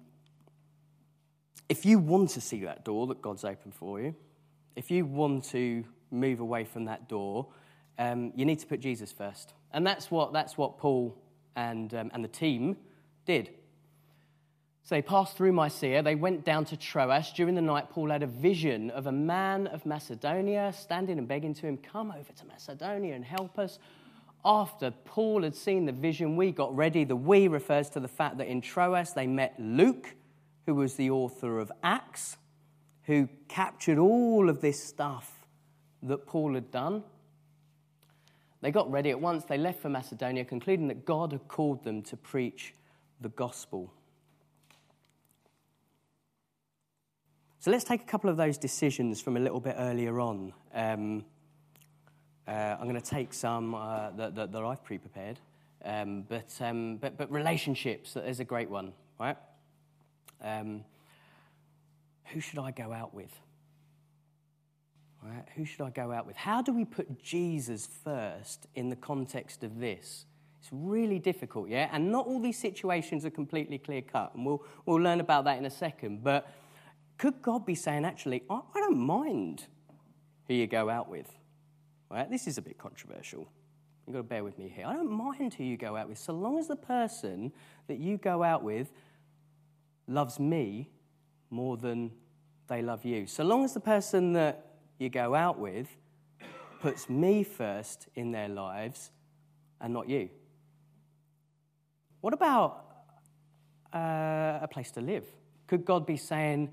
if 1.68 1.84
you 1.84 1.98
want 1.98 2.30
to 2.30 2.42
see 2.42 2.60
that 2.66 2.86
door 2.86 3.08
that 3.08 3.24
God's 3.24 3.44
open 3.44 3.72
for 3.72 4.00
you, 4.00 4.14
if 4.76 4.92
you 4.92 5.04
want 5.04 5.46
to 5.46 5.84
move 6.12 6.42
away 6.42 6.64
from 6.64 6.86
that 6.86 7.10
door, 7.10 7.48
um, 7.98 8.34
you 8.36 8.46
need 8.46 8.60
to 8.60 8.68
put 8.68 8.82
Jesus 8.82 9.12
first. 9.12 9.56
And 9.74 9.84
that's 9.84 10.12
what, 10.12 10.32
that's 10.32 10.60
what 10.60 10.78
Paul 10.78 11.18
and, 11.56 11.92
um, 11.96 12.12
and 12.14 12.24
the 12.24 12.28
team 12.28 12.78
did. 13.26 13.50
So 14.90 14.96
they 14.96 15.04
passed 15.04 15.38
through 15.38 15.54
Mysia. 15.54 16.02
They 16.02 16.16
went 16.16 16.44
down 16.44 16.66
to 16.66 16.76
Troas. 16.76 17.32
During 17.36 17.54
the 17.54 17.62
night, 17.62 17.92
Paul 17.92 18.10
had 18.10 18.24
a 18.24 18.28
vision 18.28 18.90
of 18.90 19.06
a 19.06 19.12
man 19.12 19.68
of 19.68 19.86
Macedonia 19.86 20.74
standing 20.76 21.20
and 21.20 21.28
begging 21.28 21.54
to 21.54 21.68
him, 21.68 21.78
Come 21.78 22.10
over 22.10 22.34
to 22.34 22.46
Macedonia 22.48 23.14
and 23.14 23.24
help 23.24 23.60
us. 23.60 23.78
After 24.44 24.90
Paul 24.90 25.44
had 25.44 25.56
seen 25.56 25.86
the 25.86 25.92
vision, 25.92 26.36
we 26.36 26.52
got 26.52 26.76
ready. 26.76 27.04
The 27.04 27.16
we 27.16 27.48
refers 27.48 27.92
to 27.92 28.00
the 28.00 28.08
fact 28.08 28.40
that 28.40 28.48
in 28.48 28.62
Troas 28.62 29.14
they 29.14 29.28
met 29.28 29.54
Luke, 29.60 30.16
who 30.66 30.74
was 30.74 30.96
the 30.96 31.12
author 31.12 31.60
of 31.60 31.72
Acts, 31.84 32.38
who 33.04 33.30
captured 33.48 34.00
all 34.00 34.50
of 34.50 34.60
this 34.60 34.84
stuff 34.84 35.46
that 36.02 36.26
Paul 36.26 36.56
had 36.56 36.72
done. 36.72 37.04
They 38.62 38.72
got 38.72 38.90
ready 38.90 39.12
at 39.12 39.22
once. 39.22 39.44
They 39.44 39.60
left 39.60 39.84
for 39.84 39.90
Macedonia, 39.90 40.46
concluding 40.46 40.88
that 40.88 41.06
God 41.06 41.32
had 41.32 41.48
called 41.48 41.84
them 41.84 42.02
to 42.02 42.18
preach 42.18 42.74
the 43.22 43.30
gospel. 43.30 43.94
So 47.62 47.72
let's 47.72 47.84
take 47.84 48.02
a 48.02 48.06
couple 48.06 48.30
of 48.30 48.38
those 48.38 48.58
decisions 48.58 49.20
from 49.20 49.36
a 49.36 49.40
little 49.40 49.60
bit 49.60 49.76
earlier 49.78 50.22
on. 50.22 50.54
Um, 50.74 51.26
uh, 52.48 52.52
I'm 52.52 52.88
going 52.88 52.96
to 52.96 53.02
take 53.02 53.34
some 53.34 53.76
uh, 53.76 54.12
that, 54.12 54.34
that, 54.36 54.54
that, 54.54 54.64
I've 54.64 54.82
pre 54.82 54.98
prepared. 54.98 55.42
Um, 55.84 56.22
but, 56.22 56.54
um, 56.62 56.96
but, 56.98 57.18
but 57.18 57.30
relationships, 57.30 58.16
is 58.16 58.40
a 58.40 58.46
great 58.46 58.70
one, 58.70 58.94
right? 59.20 59.36
Um, 60.42 60.86
who 62.28 62.40
should 62.40 62.60
I 62.60 62.72
go 62.72 62.94
out 62.94 63.14
with? 63.14 63.38
Right? 65.22 65.44
Who 65.58 65.66
should 65.66 65.82
I 65.82 65.90
go 65.90 66.14
out 66.14 66.26
with? 66.26 66.38
How 66.38 66.62
do 66.62 66.72
we 66.72 66.86
put 66.86 67.22
Jesus 67.22 67.90
first 68.06 68.68
in 68.74 68.90
the 68.90 68.96
context 68.96 69.66
of 69.66 69.80
this? 69.80 70.26
It's 70.62 70.70
really 70.72 71.20
difficult, 71.20 71.68
yeah? 71.68 71.90
And 71.92 72.10
not 72.10 72.26
all 72.26 72.40
these 72.40 72.58
situations 72.58 73.26
are 73.26 73.30
completely 73.30 73.80
clear 73.80 74.02
cut, 74.02 74.34
and 74.34 74.46
we'll, 74.46 74.64
we'll 74.86 75.02
learn 75.02 75.20
about 75.20 75.44
that 75.44 75.58
in 75.58 75.66
a 75.66 75.70
second. 75.70 76.24
But 76.24 76.50
could 77.20 77.42
God 77.42 77.66
be 77.66 77.76
saying, 77.76 78.06
actually, 78.06 78.44
I, 78.50 78.56
I 78.56 78.80
don't 78.80 78.98
mind 78.98 79.68
who 80.48 80.56
you 80.56 80.66
go 80.66 80.90
out 80.90 81.10
with? 81.10 81.30
Right? 82.10 82.32
This 82.32 82.48
is 82.48 82.58
a 82.58 82.62
bit 82.62 82.80
controversial. 82.80 83.48
You've 84.08 84.16
got 84.16 84.22
to 84.22 84.24
bear 84.24 84.44
with 84.44 84.58
me 84.58 84.72
here. 84.74 84.86
I 84.88 84.94
don't 84.94 85.12
mind 85.12 85.54
who 85.54 85.64
you 85.64 85.78
go 85.78 85.96
out 85.96 86.10
with, 86.10 86.18
so 86.18 86.34
long 86.34 86.58
as 86.58 86.68
the 86.68 86.76
person 86.76 87.52
that 87.88 88.00
you 88.00 88.18
go 88.18 88.42
out 88.42 88.64
with 88.64 88.92
loves 90.08 90.40
me 90.40 90.90
more 91.52 91.78
than 91.78 92.12
they 92.68 92.82
love 92.82 93.06
you. 93.06 93.28
So 93.28 93.44
long 93.44 93.64
as 93.64 93.74
the 93.74 93.80
person 93.80 94.34
that 94.34 94.78
you 94.98 95.10
go 95.10 95.36
out 95.36 95.60
with 95.60 95.88
puts 96.82 97.10
me 97.10 97.44
first 97.44 98.08
in 98.16 98.32
their 98.32 98.48
lives 98.48 99.12
and 99.82 99.94
not 99.94 100.08
you. 100.08 100.30
What 102.22 102.34
about 102.34 102.86
uh, 103.94 104.60
a 104.62 104.68
place 104.72 104.92
to 104.92 105.02
live? 105.02 105.26
Could 105.68 105.86
God 105.86 106.06
be 106.06 106.18
saying, 106.18 106.72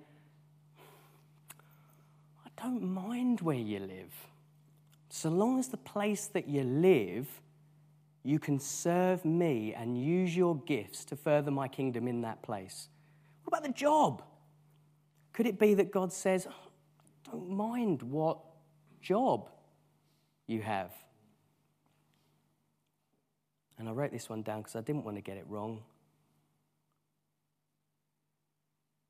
don't 2.67 2.83
mind 2.83 3.41
where 3.43 3.57
you 3.57 3.79
live. 3.79 4.13
So 5.09 5.29
long 5.29 5.59
as 5.61 5.69
the 5.69 5.77
place 5.77 6.27
that 6.29 6.49
you 6.49 6.65
live, 6.65 7.29
you 8.25 8.41
can 8.41 8.59
serve 8.59 9.25
me 9.25 9.73
and 9.73 9.97
use 9.97 10.37
your 10.37 10.57
gifts 10.57 11.05
to 11.07 11.17
further 11.17 11.53
my 11.53 11.69
kingdom 11.69 12.09
in 12.09 12.23
that 12.23 12.43
place. 12.43 12.89
What 13.45 13.57
about 13.57 13.67
the 13.69 13.73
job? 13.73 14.23
Could 15.33 15.47
it 15.47 15.61
be 15.61 15.75
that 15.75 15.93
God 15.93 16.13
says, 16.13 16.49
don't 17.31 17.49
mind 17.49 18.03
what 18.03 18.39
job 19.01 19.49
you 20.49 20.61
have? 20.63 20.91
And 23.79 23.89
I 23.89 23.93
wrote 23.93 24.11
this 24.11 24.29
one 24.29 24.43
down 24.43 24.63
because 24.63 24.75
I 24.75 24.81
didn't 24.81 25.05
want 25.05 25.17
to 25.19 25.23
get 25.23 25.37
it 25.37 25.45
wrong. 25.49 25.83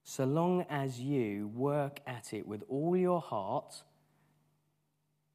So 0.08 0.24
long 0.24 0.64
as 0.70 1.00
you 1.00 1.48
work 1.48 1.98
at 2.06 2.32
it 2.32 2.46
with 2.46 2.62
all 2.68 2.96
your 2.96 3.20
heart, 3.20 3.82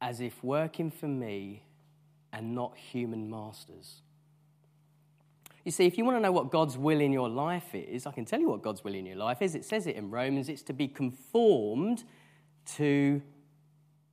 as 0.00 0.22
if 0.22 0.42
working 0.42 0.90
for 0.90 1.08
me 1.08 1.62
and 2.32 2.54
not 2.54 2.74
human 2.78 3.28
masters. 3.28 4.00
You 5.62 5.72
see, 5.72 5.84
if 5.84 5.98
you 5.98 6.06
want 6.06 6.16
to 6.16 6.22
know 6.22 6.32
what 6.32 6.50
God's 6.50 6.78
will 6.78 7.02
in 7.02 7.12
your 7.12 7.28
life 7.28 7.74
is, 7.74 8.06
I 8.06 8.12
can 8.12 8.24
tell 8.24 8.40
you 8.40 8.48
what 8.48 8.62
God's 8.62 8.82
will 8.82 8.94
in 8.94 9.04
your 9.04 9.16
life 9.16 9.42
is. 9.42 9.54
It 9.54 9.66
says 9.66 9.86
it 9.86 9.94
in 9.94 10.10
Romans 10.10 10.48
it's 10.48 10.62
to 10.62 10.72
be 10.72 10.88
conformed 10.88 12.04
to 12.76 13.20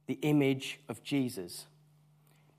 the 0.08 0.20
image 0.24 0.82
of 0.90 1.02
Jesus. 1.04 1.68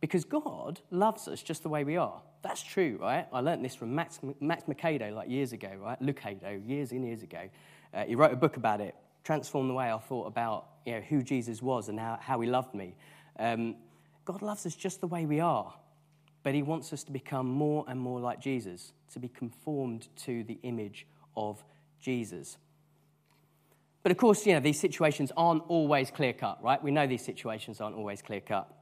Because 0.00 0.24
God 0.24 0.80
loves 0.90 1.28
us 1.28 1.42
just 1.42 1.62
the 1.62 1.68
way 1.68 1.84
we 1.84 1.98
are. 1.98 2.22
That's 2.40 2.62
true, 2.62 2.96
right? 2.98 3.26
I 3.30 3.40
learned 3.40 3.62
this 3.62 3.74
from 3.74 3.94
Max, 3.94 4.20
Max 4.40 4.62
like 4.66 5.28
years 5.28 5.52
ago, 5.52 5.70
right? 5.78 6.00
Lucado, 6.00 6.66
years 6.66 6.92
and 6.92 7.04
years 7.04 7.22
ago. 7.22 7.50
Uh, 7.92 8.04
he 8.04 8.14
wrote 8.14 8.32
a 8.32 8.36
book 8.36 8.56
about 8.56 8.80
it, 8.80 8.94
transformed 9.24 9.68
the 9.68 9.74
way 9.74 9.90
I 9.90 9.98
thought 9.98 10.26
about 10.26 10.66
you 10.86 10.94
know, 10.94 11.00
who 11.00 11.22
Jesus 11.22 11.60
was 11.60 11.88
and 11.88 11.98
how, 11.98 12.18
how 12.20 12.40
he 12.40 12.48
loved 12.48 12.74
me. 12.74 12.94
Um, 13.38 13.76
God 14.24 14.42
loves 14.42 14.66
us 14.66 14.74
just 14.74 15.00
the 15.00 15.06
way 15.06 15.26
we 15.26 15.40
are, 15.40 15.74
but 16.42 16.54
He 16.54 16.62
wants 16.62 16.92
us 16.92 17.02
to 17.04 17.10
become 17.12 17.48
more 17.48 17.84
and 17.88 17.98
more 17.98 18.20
like 18.20 18.40
Jesus, 18.40 18.92
to 19.12 19.18
be 19.18 19.28
conformed 19.28 20.08
to 20.18 20.44
the 20.44 20.58
image 20.62 21.06
of 21.36 21.62
Jesus. 22.00 22.56
But 24.02 24.12
of 24.12 24.18
course, 24.18 24.46
you 24.46 24.54
know, 24.54 24.60
these 24.60 24.78
situations 24.78 25.32
aren't 25.36 25.62
always 25.68 26.10
clear 26.10 26.32
cut, 26.32 26.62
right? 26.62 26.82
We 26.82 26.90
know 26.90 27.06
these 27.06 27.24
situations 27.24 27.80
aren't 27.80 27.96
always 27.96 28.22
clear 28.22 28.40
cut. 28.40 28.72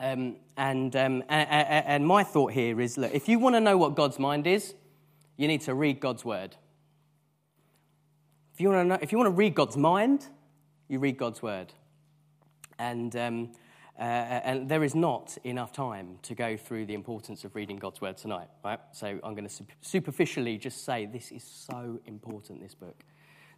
Um, 0.00 0.36
and, 0.56 0.94
um, 0.96 1.22
and, 1.28 1.48
and 1.86 2.06
my 2.06 2.24
thought 2.24 2.52
here 2.52 2.80
is 2.80 2.98
look, 2.98 3.14
if 3.14 3.28
you 3.28 3.38
want 3.38 3.54
to 3.54 3.60
know 3.60 3.76
what 3.76 3.94
God's 3.94 4.18
mind 4.18 4.46
is, 4.46 4.74
you 5.36 5.48
need 5.48 5.62
to 5.62 5.74
read 5.74 6.00
God's 6.00 6.24
word. 6.24 6.56
You 8.62 8.68
want 8.68 8.84
to, 8.84 8.88
know, 8.90 8.98
if 9.02 9.10
you 9.10 9.18
want 9.18 9.26
to 9.26 9.32
read 9.32 9.56
God's 9.56 9.76
mind, 9.76 10.24
you 10.86 11.00
read 11.00 11.18
God's 11.18 11.42
word. 11.42 11.72
And 12.78 13.16
um, 13.16 13.50
uh, 13.98 14.02
and 14.02 14.68
there 14.68 14.84
is 14.84 14.94
not 14.94 15.36
enough 15.42 15.72
time 15.72 16.20
to 16.22 16.36
go 16.36 16.56
through 16.56 16.86
the 16.86 16.94
importance 16.94 17.42
of 17.42 17.56
reading 17.56 17.76
God's 17.76 18.00
word 18.00 18.18
tonight, 18.18 18.46
right? 18.64 18.78
So 18.92 19.18
I'm 19.24 19.34
going 19.34 19.48
to 19.48 19.64
superficially 19.80 20.58
just 20.58 20.84
say 20.84 21.06
this 21.06 21.32
is 21.32 21.42
so 21.42 21.98
important, 22.06 22.60
this 22.60 22.76
book. 22.76 23.02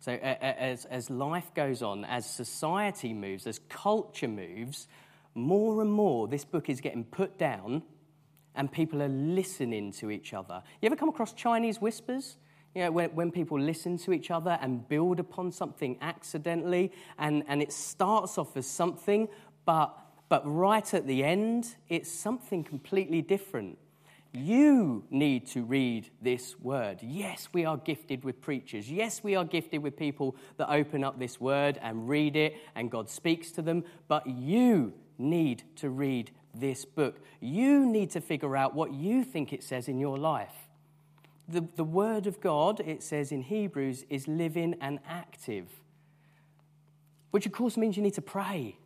So 0.00 0.14
uh, 0.14 0.36
as, 0.40 0.86
as 0.86 1.10
life 1.10 1.52
goes 1.54 1.82
on, 1.82 2.06
as 2.06 2.24
society 2.24 3.12
moves, 3.12 3.46
as 3.46 3.60
culture 3.68 4.26
moves, 4.26 4.88
more 5.34 5.82
and 5.82 5.92
more 5.92 6.28
this 6.28 6.46
book 6.46 6.70
is 6.70 6.80
getting 6.80 7.04
put 7.04 7.36
down 7.36 7.82
and 8.54 8.72
people 8.72 9.02
are 9.02 9.08
listening 9.08 9.92
to 9.92 10.10
each 10.10 10.32
other. 10.32 10.62
You 10.80 10.86
ever 10.86 10.96
come 10.96 11.10
across 11.10 11.34
Chinese 11.34 11.78
whispers? 11.78 12.38
You 12.74 12.82
know, 12.82 12.90
when, 12.90 13.10
when 13.10 13.30
people 13.30 13.58
listen 13.60 13.98
to 13.98 14.12
each 14.12 14.30
other 14.30 14.58
and 14.60 14.88
build 14.88 15.20
upon 15.20 15.52
something 15.52 15.96
accidentally, 16.00 16.92
and, 17.18 17.44
and 17.46 17.62
it 17.62 17.72
starts 17.72 18.36
off 18.38 18.56
as 18.56 18.66
something, 18.66 19.28
but 19.64 19.96
but 20.28 20.42
right 20.46 20.94
at 20.94 21.06
the 21.06 21.22
end, 21.22 21.76
it's 21.88 22.10
something 22.10 22.64
completely 22.64 23.22
different. 23.22 23.78
You 24.32 25.04
need 25.10 25.46
to 25.48 25.62
read 25.62 26.10
this 26.20 26.58
word. 26.58 26.98
Yes, 27.02 27.48
we 27.52 27.64
are 27.64 27.76
gifted 27.76 28.24
with 28.24 28.40
preachers. 28.40 28.90
Yes, 28.90 29.22
we 29.22 29.36
are 29.36 29.44
gifted 29.44 29.82
with 29.82 29.96
people 29.96 30.34
that 30.56 30.70
open 30.70 31.04
up 31.04 31.20
this 31.20 31.40
word 31.40 31.78
and 31.80 32.08
read 32.08 32.34
it, 32.34 32.56
and 32.74 32.90
God 32.90 33.08
speaks 33.08 33.52
to 33.52 33.62
them. 33.62 33.84
But 34.08 34.26
you 34.26 34.94
need 35.18 35.62
to 35.76 35.90
read 35.90 36.32
this 36.52 36.84
book. 36.84 37.20
You 37.40 37.86
need 37.86 38.10
to 38.10 38.20
figure 38.20 38.56
out 38.56 38.74
what 38.74 38.92
you 38.92 39.22
think 39.22 39.52
it 39.52 39.62
says 39.62 39.86
in 39.86 40.00
your 40.00 40.18
life. 40.18 40.63
The, 41.48 41.60
the 41.76 41.84
word 41.84 42.26
of 42.26 42.40
God, 42.40 42.80
it 42.80 43.02
says 43.02 43.30
in 43.30 43.42
Hebrews, 43.42 44.04
is 44.08 44.26
living 44.26 44.76
and 44.80 44.98
active, 45.06 45.66
which 47.30 47.46
of 47.46 47.52
course 47.52 47.76
means 47.76 47.96
you 47.96 48.02
need 48.02 48.14
to 48.14 48.22
pray 48.22 48.76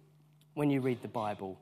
when 0.54 0.70
you 0.70 0.80
read 0.80 1.02
the 1.02 1.08
Bible. 1.08 1.60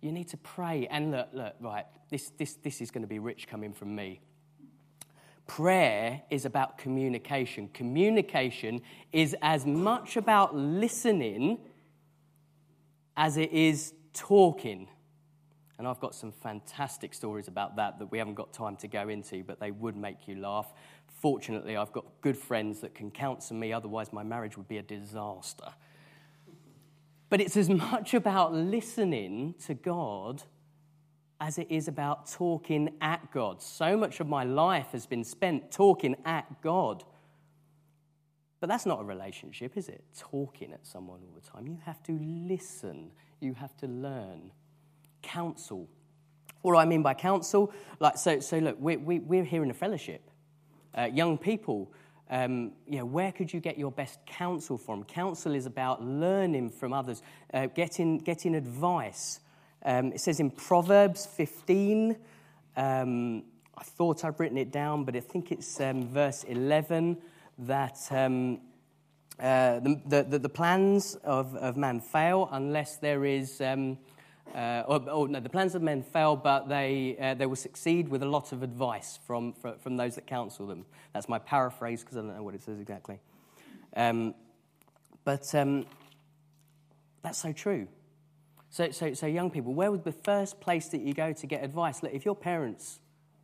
You 0.00 0.12
need 0.12 0.28
to 0.28 0.36
pray. 0.36 0.86
And 0.88 1.10
look, 1.10 1.28
look, 1.32 1.54
right, 1.60 1.86
this, 2.10 2.30
this, 2.38 2.54
this 2.54 2.80
is 2.80 2.90
going 2.90 3.02
to 3.02 3.08
be 3.08 3.18
rich 3.18 3.48
coming 3.48 3.72
from 3.72 3.94
me. 3.94 4.20
Prayer 5.46 6.22
is 6.30 6.44
about 6.44 6.78
communication. 6.78 7.68
Communication 7.74 8.82
is 9.12 9.34
as 9.42 9.66
much 9.66 10.16
about 10.16 10.54
listening 10.54 11.58
as 13.16 13.36
it 13.36 13.50
is 13.50 13.92
talking. 14.12 14.86
And 15.80 15.88
I've 15.88 15.98
got 15.98 16.14
some 16.14 16.30
fantastic 16.30 17.14
stories 17.14 17.48
about 17.48 17.76
that 17.76 17.98
that 18.00 18.12
we 18.12 18.18
haven't 18.18 18.34
got 18.34 18.52
time 18.52 18.76
to 18.76 18.86
go 18.86 19.08
into, 19.08 19.42
but 19.42 19.60
they 19.60 19.70
would 19.70 19.96
make 19.96 20.28
you 20.28 20.36
laugh. 20.36 20.74
Fortunately, 21.06 21.74
I've 21.74 21.90
got 21.90 22.04
good 22.20 22.36
friends 22.36 22.80
that 22.80 22.94
can 22.94 23.10
counsel 23.10 23.56
me, 23.56 23.72
otherwise, 23.72 24.12
my 24.12 24.22
marriage 24.22 24.58
would 24.58 24.68
be 24.68 24.76
a 24.76 24.82
disaster. 24.82 25.72
But 27.30 27.40
it's 27.40 27.56
as 27.56 27.70
much 27.70 28.12
about 28.12 28.52
listening 28.52 29.54
to 29.64 29.72
God 29.72 30.42
as 31.40 31.56
it 31.56 31.68
is 31.70 31.88
about 31.88 32.30
talking 32.30 32.90
at 33.00 33.32
God. 33.32 33.62
So 33.62 33.96
much 33.96 34.20
of 34.20 34.28
my 34.28 34.44
life 34.44 34.88
has 34.92 35.06
been 35.06 35.24
spent 35.24 35.72
talking 35.72 36.14
at 36.26 36.60
God. 36.60 37.04
But 38.60 38.68
that's 38.68 38.84
not 38.84 39.00
a 39.00 39.04
relationship, 39.04 39.78
is 39.78 39.88
it? 39.88 40.04
Talking 40.14 40.74
at 40.74 40.86
someone 40.86 41.20
all 41.22 41.40
the 41.40 41.48
time. 41.48 41.66
You 41.66 41.78
have 41.86 42.02
to 42.02 42.18
listen, 42.20 43.12
you 43.40 43.54
have 43.54 43.74
to 43.78 43.86
learn. 43.86 44.52
Counsel. 45.22 45.88
What 46.62 46.72
do 46.72 46.78
I 46.78 46.84
mean 46.84 47.02
by 47.02 47.14
counsel? 47.14 47.72
Like, 48.00 48.18
so, 48.18 48.40
so 48.40 48.58
look, 48.58 48.76
we, 48.78 48.96
we, 48.96 49.18
we're 49.18 49.44
here 49.44 49.62
in 49.62 49.70
a 49.70 49.74
fellowship. 49.74 50.30
Uh, 50.96 51.04
young 51.04 51.38
people 51.38 51.90
um, 52.30 52.72
you 52.88 52.98
know, 52.98 53.04
where 53.04 53.32
could 53.32 53.52
you 53.52 53.58
get 53.58 53.76
your 53.76 53.90
best 53.90 54.24
counsel 54.24 54.78
from? 54.78 55.02
Counsel 55.02 55.54
is 55.54 55.66
about 55.66 56.02
learning 56.02 56.70
from 56.70 56.92
others, 56.92 57.22
uh, 57.52 57.66
getting, 57.66 58.18
getting 58.18 58.54
advice. 58.54 59.40
Um, 59.84 60.12
it 60.12 60.20
says 60.20 60.38
in 60.38 60.52
Proverbs 60.52 61.26
15, 61.26 62.16
um, 62.76 63.42
I 63.76 63.82
thought 63.82 64.24
I'd 64.24 64.38
written 64.38 64.58
it 64.58 64.70
down, 64.70 65.04
but 65.04 65.16
I 65.16 65.20
think 65.20 65.50
it's 65.50 65.80
um, 65.80 66.06
verse 66.06 66.44
11 66.44 67.18
that 67.58 67.98
um, 68.10 68.60
uh, 69.40 69.80
the, 69.80 70.26
the, 70.28 70.38
the, 70.38 70.48
plans 70.48 71.16
of, 71.24 71.56
of 71.56 71.76
man 71.76 71.98
fail 71.98 72.48
unless 72.52 72.96
there 72.98 73.24
is 73.24 73.60
um, 73.60 73.98
uh, 74.54 74.84
or, 74.86 75.08
or, 75.10 75.28
no, 75.28 75.40
the 75.40 75.48
plans 75.48 75.74
of 75.74 75.82
men 75.82 76.02
fail, 76.02 76.36
but 76.36 76.68
they, 76.68 77.16
uh, 77.20 77.34
they 77.34 77.46
will 77.46 77.56
succeed 77.56 78.08
with 78.08 78.22
a 78.22 78.26
lot 78.26 78.52
of 78.52 78.62
advice 78.62 79.18
from, 79.26 79.52
from, 79.52 79.78
from 79.78 79.96
those 79.96 80.16
that 80.16 80.26
counsel 80.26 80.66
them. 80.66 80.84
That's 81.12 81.28
my 81.28 81.38
paraphrase 81.38 82.02
because 82.02 82.16
I 82.16 82.20
don't 82.20 82.36
know 82.36 82.42
what 82.42 82.54
it 82.54 82.62
says 82.62 82.80
exactly. 82.80 83.20
Um, 83.96 84.34
but 85.24 85.54
um, 85.54 85.86
that's 87.22 87.38
so 87.38 87.52
true. 87.52 87.88
So, 88.70 88.90
so, 88.90 89.14
so, 89.14 89.26
young 89.26 89.50
people, 89.50 89.74
where 89.74 89.90
would 89.90 90.04
the 90.04 90.12
first 90.12 90.60
place 90.60 90.88
that 90.88 91.00
you 91.00 91.12
go 91.12 91.32
to 91.32 91.46
get 91.46 91.64
advice? 91.64 92.02
Look, 92.02 92.12
if 92.12 92.24
your 92.24 92.36
parents 92.36 93.00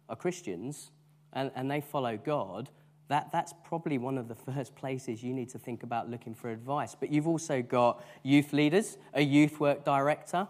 are 0.08 0.16
Christians 0.16 0.90
and, 1.32 1.50
and 1.56 1.70
they 1.70 1.80
follow 1.80 2.16
God, 2.16 2.70
that, 3.08 3.30
that's 3.32 3.52
probably 3.64 3.98
one 3.98 4.18
of 4.18 4.28
the 4.28 4.34
first 4.34 4.74
places 4.74 5.22
you 5.22 5.32
need 5.32 5.48
to 5.50 5.58
think 5.58 5.82
about 5.82 6.10
looking 6.10 6.34
for 6.34 6.50
advice. 6.50 6.96
But 6.98 7.10
you've 7.10 7.28
also 7.28 7.62
got 7.62 8.04
youth 8.22 8.52
leaders, 8.52 8.98
a 9.14 9.22
youth 9.22 9.60
work 9.60 9.84
director, 9.84 10.48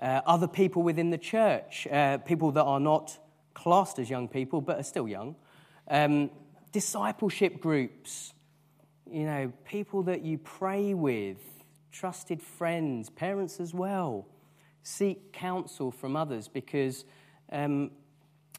uh, 0.00 0.22
other 0.26 0.48
people 0.48 0.82
within 0.82 1.10
the 1.10 1.18
church, 1.18 1.86
uh, 1.88 2.18
people 2.18 2.52
that 2.52 2.64
are 2.64 2.80
not 2.80 3.18
classed 3.54 3.98
as 3.98 4.08
young 4.08 4.28
people 4.28 4.60
but 4.60 4.78
are 4.78 4.82
still 4.82 5.06
young, 5.06 5.36
um, 5.88 6.30
discipleship 6.72 7.60
groups, 7.60 8.32
you 9.10 9.24
know, 9.24 9.52
people 9.64 10.04
that 10.04 10.22
you 10.22 10.38
pray 10.38 10.94
with, 10.94 11.38
trusted 11.92 12.40
friends, 12.40 13.10
parents 13.10 13.60
as 13.60 13.74
well. 13.74 14.26
Seek 14.82 15.32
counsel 15.32 15.90
from 15.90 16.16
others 16.16 16.48
because, 16.48 17.04
um, 17.52 17.90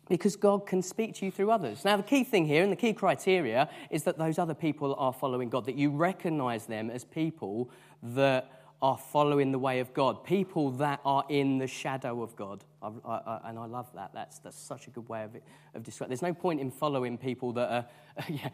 because 0.09 0.35
God 0.35 0.67
can 0.67 0.83
speak 0.83 1.15
to 1.15 1.25
you 1.25 1.31
through 1.31 1.49
others. 1.49 1.83
Now, 1.83 1.97
the 1.97 2.03
key 2.03 2.23
thing 2.23 2.45
here 2.45 2.61
and 2.61 2.71
the 2.71 2.75
key 2.75 2.93
criteria 2.93 3.69
is 3.89 4.03
that 4.03 4.17
those 4.17 4.37
other 4.37 4.53
people 4.53 4.93
are 4.99 5.13
following 5.13 5.49
God, 5.49 5.65
that 5.65 5.75
you 5.75 5.89
recognize 5.89 6.65
them 6.67 6.91
as 6.91 7.03
people 7.05 7.71
that 8.03 8.60
are 8.81 8.97
following 8.97 9.51
the 9.51 9.59
way 9.59 9.79
of 9.79 9.93
God, 9.93 10.23
people 10.23 10.71
that 10.71 11.01
are 11.05 11.23
in 11.29 11.59
the 11.59 11.67
shadow 11.67 12.23
of 12.23 12.35
God. 12.35 12.63
I, 12.81 12.89
I, 13.05 13.39
and 13.45 13.59
I 13.59 13.65
love 13.65 13.87
that. 13.93 14.11
That's, 14.13 14.39
that's 14.39 14.57
such 14.57 14.87
a 14.87 14.89
good 14.89 15.07
way 15.07 15.23
of, 15.23 15.35
of 15.75 15.83
describing 15.83 16.09
There's 16.09 16.23
no 16.23 16.33
point 16.33 16.59
in 16.59 16.71
following 16.71 17.17
people 17.17 17.53
that 17.53 17.71
are, 17.71 17.85
yeah, 18.29 18.49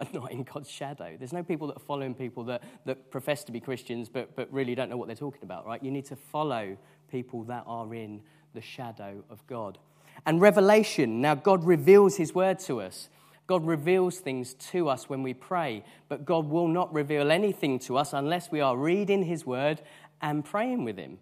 are 0.00 0.08
not 0.12 0.32
in 0.32 0.42
God's 0.42 0.70
shadow. 0.70 1.16
There's 1.16 1.32
no 1.32 1.44
people 1.44 1.68
that 1.68 1.76
are 1.76 1.84
following 1.86 2.14
people 2.14 2.42
that, 2.44 2.64
that 2.86 3.10
profess 3.10 3.44
to 3.44 3.52
be 3.52 3.60
Christians 3.60 4.08
but, 4.08 4.34
but 4.34 4.52
really 4.52 4.74
don't 4.74 4.90
know 4.90 4.96
what 4.96 5.06
they're 5.06 5.16
talking 5.16 5.44
about, 5.44 5.64
right? 5.64 5.82
You 5.82 5.92
need 5.92 6.06
to 6.06 6.16
follow 6.16 6.76
people 7.08 7.44
that 7.44 7.62
are 7.66 7.94
in 7.94 8.22
the 8.54 8.60
shadow 8.60 9.22
of 9.30 9.46
God. 9.46 9.78
And 10.26 10.40
revelation, 10.40 11.20
now 11.20 11.36
God 11.36 11.64
reveals 11.64 12.16
his 12.16 12.34
word 12.34 12.58
to 12.60 12.80
us. 12.80 13.08
God 13.48 13.66
reveals 13.66 14.18
things 14.18 14.52
to 14.54 14.90
us 14.90 15.08
when 15.08 15.22
we 15.22 15.32
pray, 15.32 15.82
but 16.08 16.26
God 16.26 16.48
will 16.48 16.68
not 16.68 16.92
reveal 16.92 17.32
anything 17.32 17.78
to 17.80 17.96
us 17.96 18.12
unless 18.12 18.52
we 18.52 18.60
are 18.60 18.76
reading 18.76 19.24
his 19.24 19.46
word 19.46 19.80
and 20.20 20.44
praying 20.44 20.84
with 20.84 20.98
him. 20.98 21.18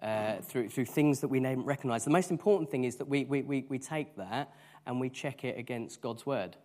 Uh, 0.00 0.36
through, 0.42 0.68
through 0.68 0.84
things 0.84 1.18
that 1.18 1.26
we 1.26 1.40
recognize. 1.40 2.04
The 2.04 2.10
most 2.10 2.30
important 2.30 2.70
thing 2.70 2.84
is 2.84 2.94
that 2.96 3.08
we, 3.08 3.24
we, 3.24 3.42
we, 3.42 3.64
we 3.68 3.80
take 3.80 4.14
that 4.14 4.54
and 4.86 5.00
we 5.00 5.10
check 5.10 5.42
it 5.42 5.58
against 5.58 6.00
God's 6.00 6.24
word. 6.24 6.56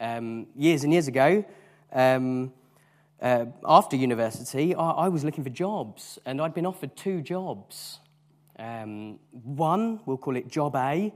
Um, 0.00 0.48
years 0.56 0.82
and 0.82 0.92
years 0.92 1.06
ago, 1.06 1.44
um, 1.92 2.52
uh, 3.20 3.44
after 3.64 3.94
university, 3.94 4.74
I, 4.74 4.90
I, 4.90 5.08
was 5.10 5.22
looking 5.22 5.44
for 5.44 5.50
jobs, 5.50 6.18
and 6.26 6.40
I'd 6.40 6.54
been 6.54 6.66
offered 6.66 6.96
two 6.96 7.20
jobs. 7.20 8.00
Um, 8.58 9.20
one, 9.30 10.00
we'll 10.04 10.16
call 10.16 10.34
it 10.34 10.48
Job 10.48 10.74
A, 10.74 11.12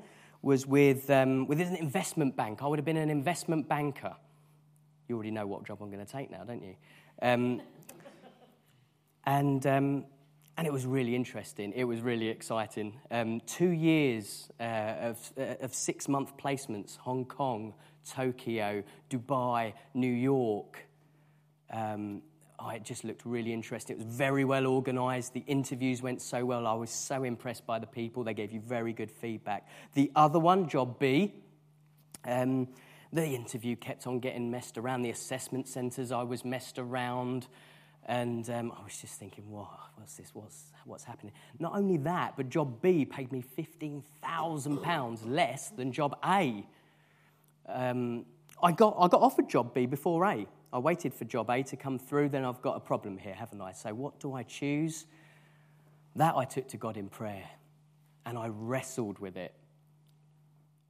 was 0.46 0.64
with, 0.64 1.10
um, 1.10 1.48
within 1.48 1.66
an 1.66 1.74
investment 1.74 2.36
bank. 2.36 2.62
I 2.62 2.68
would 2.68 2.78
have 2.78 2.84
been 2.84 2.96
an 2.96 3.10
investment 3.10 3.68
banker. 3.68 4.14
You 5.08 5.16
already 5.16 5.32
know 5.32 5.44
what 5.44 5.64
job 5.64 5.78
I'm 5.82 5.90
going 5.90 6.06
to 6.06 6.10
take 6.10 6.30
now, 6.30 6.44
don't 6.44 6.62
you? 6.62 6.76
Um, 7.20 7.60
and, 9.24 9.66
um, 9.66 10.04
and 10.56 10.64
it 10.64 10.72
was 10.72 10.86
really 10.86 11.16
interesting. 11.16 11.72
It 11.72 11.82
was 11.82 12.00
really 12.00 12.28
exciting. 12.28 13.00
Um, 13.10 13.40
two 13.40 13.70
years 13.70 14.48
uh, 14.60 14.62
of, 15.00 15.32
uh, 15.36 15.64
of 15.64 15.74
six 15.74 16.06
month 16.06 16.36
placements 16.36 16.96
Hong 16.98 17.24
Kong, 17.24 17.74
Tokyo, 18.08 18.84
Dubai, 19.10 19.72
New 19.94 20.12
York. 20.12 20.86
Oh, 22.58 22.70
it 22.70 22.84
just 22.84 23.04
looked 23.04 23.26
really 23.26 23.52
interesting. 23.52 23.96
It 23.96 24.06
was 24.06 24.14
very 24.14 24.44
well 24.44 24.66
organized. 24.66 25.34
The 25.34 25.44
interviews 25.46 26.00
went 26.00 26.22
so 26.22 26.44
well. 26.44 26.66
I 26.66 26.72
was 26.72 26.90
so 26.90 27.22
impressed 27.22 27.66
by 27.66 27.78
the 27.78 27.86
people. 27.86 28.24
They 28.24 28.32
gave 28.32 28.50
you 28.50 28.60
very 28.60 28.92
good 28.94 29.10
feedback. 29.10 29.68
The 29.94 30.10
other 30.16 30.38
one, 30.38 30.68
job 30.68 30.98
B, 30.98 31.34
um, 32.24 32.68
the 33.12 33.26
interview 33.26 33.76
kept 33.76 34.06
on 34.06 34.20
getting 34.20 34.50
messed 34.50 34.78
around. 34.78 35.02
The 35.02 35.10
assessment 35.10 35.68
centers, 35.68 36.12
I 36.12 36.22
was 36.22 36.44
messed 36.44 36.78
around. 36.78 37.46
And 38.06 38.48
um, 38.50 38.72
I 38.78 38.84
was 38.84 38.96
just 39.00 39.18
thinking, 39.18 39.50
what, 39.50 39.68
what's 39.96 40.14
this? 40.16 40.30
What's, 40.32 40.72
what's 40.84 41.04
happening? 41.04 41.32
Not 41.58 41.74
only 41.74 41.98
that, 41.98 42.34
but 42.36 42.48
job 42.48 42.80
B 42.80 43.04
paid 43.04 43.32
me 43.32 43.44
£15,000 43.58 45.18
less 45.26 45.70
than 45.70 45.92
job 45.92 46.16
A. 46.24 46.64
Um, 47.68 48.24
I, 48.62 48.72
got, 48.72 48.96
I 48.98 49.08
got 49.08 49.20
offered 49.20 49.48
job 49.48 49.74
B 49.74 49.86
before 49.86 50.24
A. 50.24 50.46
I 50.72 50.78
waited 50.78 51.14
for 51.14 51.24
job 51.24 51.50
A 51.50 51.62
to 51.64 51.76
come 51.76 51.98
through, 51.98 52.30
then 52.30 52.44
I've 52.44 52.62
got 52.62 52.76
a 52.76 52.80
problem 52.80 53.18
here, 53.18 53.34
haven't 53.34 53.60
I? 53.60 53.72
So, 53.72 53.94
what 53.94 54.18
do 54.20 54.34
I 54.34 54.42
choose? 54.42 55.06
That 56.16 56.34
I 56.36 56.44
took 56.44 56.68
to 56.68 56.76
God 56.76 56.96
in 56.96 57.08
prayer 57.08 57.48
and 58.24 58.36
I 58.36 58.48
wrestled 58.48 59.18
with 59.18 59.36
it. 59.36 59.54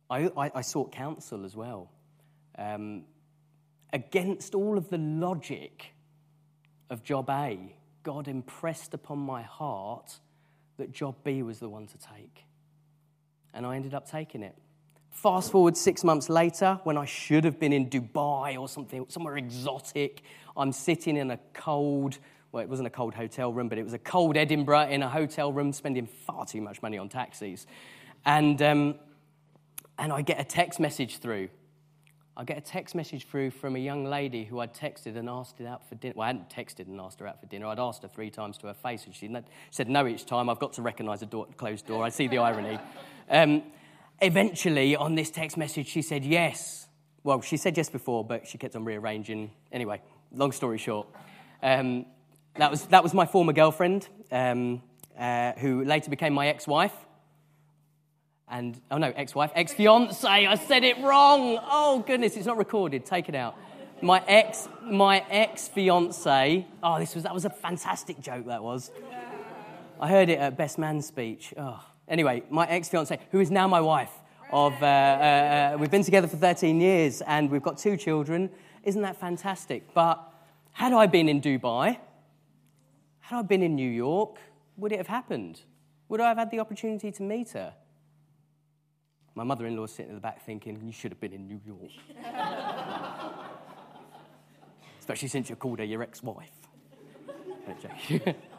I, 0.08 0.30
I, 0.36 0.50
I 0.54 0.60
sought 0.62 0.92
counsel 0.92 1.44
as 1.44 1.56
well. 1.56 1.90
Um, 2.58 3.04
against 3.92 4.54
all 4.54 4.78
of 4.78 4.88
the 4.88 4.98
logic 4.98 5.92
of 6.88 7.02
job 7.02 7.28
A, 7.28 7.76
God 8.02 8.28
impressed 8.28 8.94
upon 8.94 9.18
my 9.18 9.42
heart 9.42 10.20
that 10.76 10.92
job 10.92 11.16
B 11.24 11.42
was 11.42 11.58
the 11.58 11.68
one 11.68 11.86
to 11.88 11.98
take. 11.98 12.44
And 13.52 13.66
I 13.66 13.76
ended 13.76 13.94
up 13.94 14.08
taking 14.08 14.42
it. 14.42 14.56
Fast 15.16 15.50
forward 15.50 15.78
six 15.78 16.04
months 16.04 16.28
later, 16.28 16.78
when 16.84 16.98
I 16.98 17.06
should 17.06 17.44
have 17.44 17.58
been 17.58 17.72
in 17.72 17.88
Dubai 17.88 18.60
or 18.60 18.68
something, 18.68 19.06
somewhere 19.08 19.38
exotic, 19.38 20.22
I'm 20.54 20.72
sitting 20.72 21.16
in 21.16 21.30
a 21.30 21.38
cold, 21.54 22.18
well, 22.52 22.62
it 22.62 22.68
wasn't 22.68 22.88
a 22.88 22.90
cold 22.90 23.14
hotel 23.14 23.50
room, 23.50 23.70
but 23.70 23.78
it 23.78 23.82
was 23.82 23.94
a 23.94 23.98
cold 23.98 24.36
Edinburgh 24.36 24.88
in 24.90 25.02
a 25.02 25.08
hotel 25.08 25.54
room, 25.54 25.72
spending 25.72 26.06
far 26.06 26.44
too 26.44 26.60
much 26.60 26.82
money 26.82 26.98
on 26.98 27.08
taxis. 27.08 27.66
And, 28.26 28.60
um, 28.60 28.96
and 29.98 30.12
I 30.12 30.20
get 30.20 30.38
a 30.38 30.44
text 30.44 30.78
message 30.80 31.16
through. 31.16 31.48
I 32.36 32.44
get 32.44 32.58
a 32.58 32.60
text 32.60 32.94
message 32.94 33.26
through 33.26 33.52
from 33.52 33.74
a 33.74 33.78
young 33.78 34.04
lady 34.04 34.44
who 34.44 34.60
I'd 34.60 34.74
texted 34.74 35.16
and 35.16 35.30
asked 35.30 35.62
it 35.62 35.66
out 35.66 35.88
for 35.88 35.94
dinner. 35.94 36.12
Well, 36.14 36.24
I 36.24 36.26
hadn't 36.26 36.50
texted 36.50 36.88
and 36.88 37.00
asked 37.00 37.20
her 37.20 37.26
out 37.26 37.40
for 37.40 37.46
dinner. 37.46 37.68
I'd 37.68 37.78
asked 37.78 38.02
her 38.02 38.08
three 38.08 38.28
times 38.28 38.58
to 38.58 38.66
her 38.66 38.74
face, 38.74 39.06
and 39.06 39.14
she 39.14 39.34
said 39.70 39.88
no 39.88 40.06
each 40.06 40.26
time. 40.26 40.50
I've 40.50 40.58
got 40.58 40.74
to 40.74 40.82
recognize 40.82 41.22
a 41.22 41.26
door, 41.26 41.46
closed 41.56 41.86
door. 41.86 42.04
I 42.04 42.10
see 42.10 42.28
the 42.28 42.36
irony. 42.36 42.78
Um, 43.30 43.62
Eventually, 44.20 44.96
on 44.96 45.14
this 45.14 45.30
text 45.30 45.56
message, 45.58 45.88
she 45.88 46.00
said 46.00 46.24
yes. 46.24 46.86
Well, 47.22 47.42
she 47.42 47.58
said 47.58 47.76
yes 47.76 47.90
before, 47.90 48.24
but 48.24 48.46
she 48.46 48.56
kept 48.56 48.74
on 48.74 48.84
rearranging. 48.84 49.50
Anyway, 49.70 50.00
long 50.32 50.52
story 50.52 50.78
short, 50.78 51.06
um, 51.62 52.06
that, 52.56 52.70
was, 52.70 52.86
that 52.86 53.02
was 53.02 53.12
my 53.12 53.26
former 53.26 53.52
girlfriend, 53.52 54.08
um, 54.32 54.82
uh, 55.18 55.52
who 55.52 55.84
later 55.84 56.08
became 56.08 56.32
my 56.32 56.48
ex 56.48 56.66
wife. 56.66 56.94
And, 58.48 58.80
oh 58.90 58.96
no, 58.96 59.12
ex 59.14 59.34
wife, 59.34 59.50
ex 59.54 59.74
fiance. 59.74 60.26
I 60.26 60.54
said 60.54 60.84
it 60.84 60.98
wrong. 60.98 61.58
Oh, 61.62 62.02
goodness, 62.06 62.36
it's 62.36 62.46
not 62.46 62.56
recorded. 62.56 63.04
Take 63.04 63.28
it 63.28 63.34
out. 63.34 63.56
My 64.00 64.22
ex, 64.26 64.68
my 64.82 65.24
ex 65.28 65.68
fiance. 65.68 66.66
Oh, 66.82 66.98
this 66.98 67.14
was, 67.14 67.24
that 67.24 67.34
was 67.34 67.44
a 67.44 67.50
fantastic 67.50 68.20
joke, 68.20 68.46
that 68.46 68.62
was. 68.62 68.90
I 70.00 70.08
heard 70.08 70.30
it 70.30 70.38
at 70.38 70.56
Best 70.56 70.78
Man 70.78 71.02
speech. 71.02 71.52
Oh. 71.58 71.84
Anyway, 72.08 72.42
my 72.50 72.66
ex 72.66 72.88
fiance, 72.88 73.18
who 73.30 73.40
is 73.40 73.50
now 73.50 73.66
my 73.66 73.80
wife, 73.80 74.10
of, 74.52 74.80
uh, 74.80 74.86
uh, 74.86 75.74
uh, 75.74 75.76
we've 75.78 75.90
been 75.90 76.04
together 76.04 76.28
for 76.28 76.36
13 76.36 76.80
years 76.80 77.20
and 77.22 77.50
we've 77.50 77.62
got 77.62 77.78
two 77.78 77.96
children. 77.96 78.50
Isn't 78.84 79.02
that 79.02 79.18
fantastic? 79.18 79.92
But 79.92 80.32
had 80.72 80.92
I 80.92 81.06
been 81.06 81.28
in 81.28 81.40
Dubai, 81.40 81.98
had 83.20 83.38
I 83.38 83.42
been 83.42 83.62
in 83.62 83.74
New 83.74 83.90
York, 83.90 84.36
would 84.76 84.92
it 84.92 84.98
have 84.98 85.08
happened? 85.08 85.62
Would 86.08 86.20
I 86.20 86.28
have 86.28 86.38
had 86.38 86.50
the 86.50 86.60
opportunity 86.60 87.10
to 87.10 87.22
meet 87.22 87.50
her? 87.50 87.74
My 89.34 89.42
mother 89.42 89.66
in 89.66 89.76
law 89.76 89.84
is 89.84 89.92
sitting 89.92 90.10
in 90.10 90.14
the 90.14 90.20
back 90.20 90.44
thinking, 90.46 90.80
You 90.84 90.92
should 90.92 91.10
have 91.10 91.20
been 91.20 91.32
in 91.32 91.46
New 91.46 91.60
York. 91.66 91.90
Especially 94.98 95.28
since 95.28 95.50
you 95.50 95.56
called 95.56 95.80
her 95.80 95.84
your 95.84 96.02
ex 96.02 96.22
wife. 96.22 96.50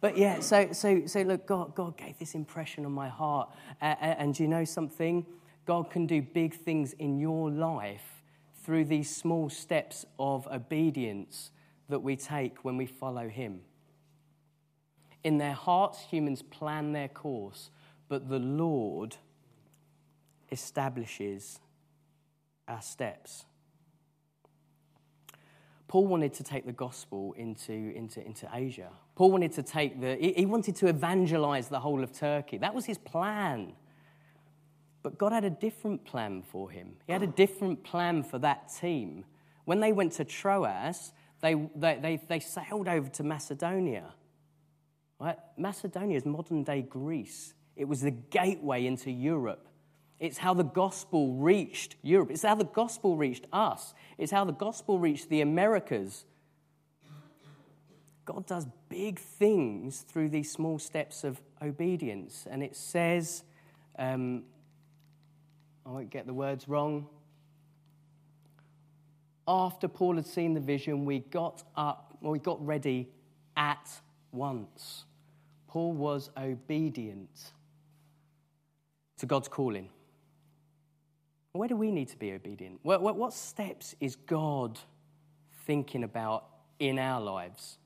But 0.00 0.16
yeah, 0.16 0.40
so, 0.40 0.68
so, 0.72 1.06
so 1.06 1.22
look, 1.22 1.46
God, 1.46 1.74
God 1.74 1.96
gave 1.96 2.18
this 2.18 2.34
impression 2.34 2.86
on 2.86 2.92
my 2.92 3.08
heart. 3.08 3.50
Uh, 3.82 3.96
and 4.00 4.38
you 4.38 4.46
know 4.46 4.64
something? 4.64 5.26
God 5.66 5.90
can 5.90 6.06
do 6.06 6.22
big 6.22 6.54
things 6.54 6.92
in 6.94 7.18
your 7.18 7.50
life 7.50 8.22
through 8.64 8.84
these 8.84 9.14
small 9.14 9.50
steps 9.50 10.04
of 10.18 10.46
obedience 10.48 11.50
that 11.88 12.00
we 12.00 12.16
take 12.16 12.64
when 12.64 12.76
we 12.76 12.86
follow 12.86 13.28
Him. 13.28 13.60
In 15.24 15.38
their 15.38 15.52
hearts, 15.52 16.00
humans 16.10 16.42
plan 16.42 16.92
their 16.92 17.08
course, 17.08 17.70
but 18.08 18.28
the 18.28 18.38
Lord 18.38 19.16
establishes 20.52 21.60
our 22.68 22.80
steps. 22.80 23.44
Paul 25.88 26.06
wanted 26.06 26.34
to 26.34 26.44
take 26.44 26.66
the 26.66 26.72
gospel 26.72 27.34
into, 27.38 27.72
into, 27.72 28.24
into 28.24 28.46
Asia. 28.52 28.90
Paul 29.16 29.32
wanted 29.32 29.52
to 29.52 29.62
take 29.62 30.00
the, 30.00 30.16
he 30.16 30.44
wanted 30.44 30.76
to 30.76 30.86
evangelize 30.86 31.68
the 31.68 31.80
whole 31.80 32.04
of 32.04 32.12
Turkey. 32.12 32.58
That 32.58 32.74
was 32.74 32.84
his 32.84 32.98
plan. 32.98 33.72
But 35.02 35.16
God 35.16 35.32
had 35.32 35.44
a 35.44 35.50
different 35.50 36.04
plan 36.04 36.42
for 36.42 36.70
him. 36.70 36.96
He 37.06 37.12
had 37.12 37.22
a 37.22 37.26
different 37.26 37.82
plan 37.84 38.22
for 38.22 38.38
that 38.40 38.70
team. 38.78 39.24
When 39.64 39.80
they 39.80 39.92
went 39.92 40.12
to 40.14 40.24
Troas, 40.24 41.12
they, 41.40 41.54
they, 41.74 41.98
they, 42.00 42.20
they 42.28 42.40
sailed 42.40 42.88
over 42.88 43.08
to 43.08 43.22
Macedonia. 43.22 44.12
Right? 45.18 45.38
Macedonia 45.56 46.18
is 46.18 46.26
modern 46.26 46.64
day 46.64 46.82
Greece. 46.82 47.54
It 47.76 47.86
was 47.86 48.02
the 48.02 48.10
gateway 48.10 48.86
into 48.86 49.10
Europe. 49.10 49.67
It's 50.20 50.38
how 50.38 50.52
the 50.54 50.64
gospel 50.64 51.34
reached 51.34 51.94
Europe. 52.02 52.30
It's 52.30 52.42
how 52.42 52.56
the 52.56 52.64
gospel 52.64 53.16
reached 53.16 53.46
us. 53.52 53.94
It's 54.16 54.32
how 54.32 54.44
the 54.44 54.52
gospel 54.52 54.98
reached 54.98 55.28
the 55.28 55.40
Americas. 55.40 56.24
God 58.24 58.46
does 58.46 58.66
big 58.88 59.18
things 59.18 60.00
through 60.00 60.28
these 60.28 60.50
small 60.50 60.78
steps 60.78 61.24
of 61.24 61.40
obedience. 61.62 62.46
And 62.50 62.62
it 62.62 62.76
says, 62.76 63.44
um, 63.98 64.42
I 65.86 65.90
won't 65.90 66.10
get 66.10 66.26
the 66.26 66.34
words 66.34 66.68
wrong. 66.68 67.06
After 69.46 69.88
Paul 69.88 70.16
had 70.16 70.26
seen 70.26 70.52
the 70.52 70.60
vision, 70.60 71.06
we 71.06 71.20
got 71.20 71.62
up, 71.74 72.18
well, 72.20 72.32
we 72.32 72.38
got 72.38 72.64
ready 72.66 73.08
at 73.56 73.88
once. 74.30 75.06
Paul 75.68 75.92
was 75.94 76.28
obedient 76.36 77.52
to 79.16 79.26
God's 79.26 79.48
calling. 79.48 79.88
Where 81.52 81.68
do 81.68 81.76
we 81.76 81.90
need 81.90 82.08
to 82.08 82.16
be 82.16 82.32
obedient? 82.32 82.80
What, 82.82 83.02
what, 83.02 83.16
what 83.16 83.32
steps 83.32 83.94
is 84.00 84.16
God 84.16 84.78
thinking 85.66 86.04
about 86.04 86.44
in 86.78 86.98
our 86.98 87.20
lives? 87.20 87.78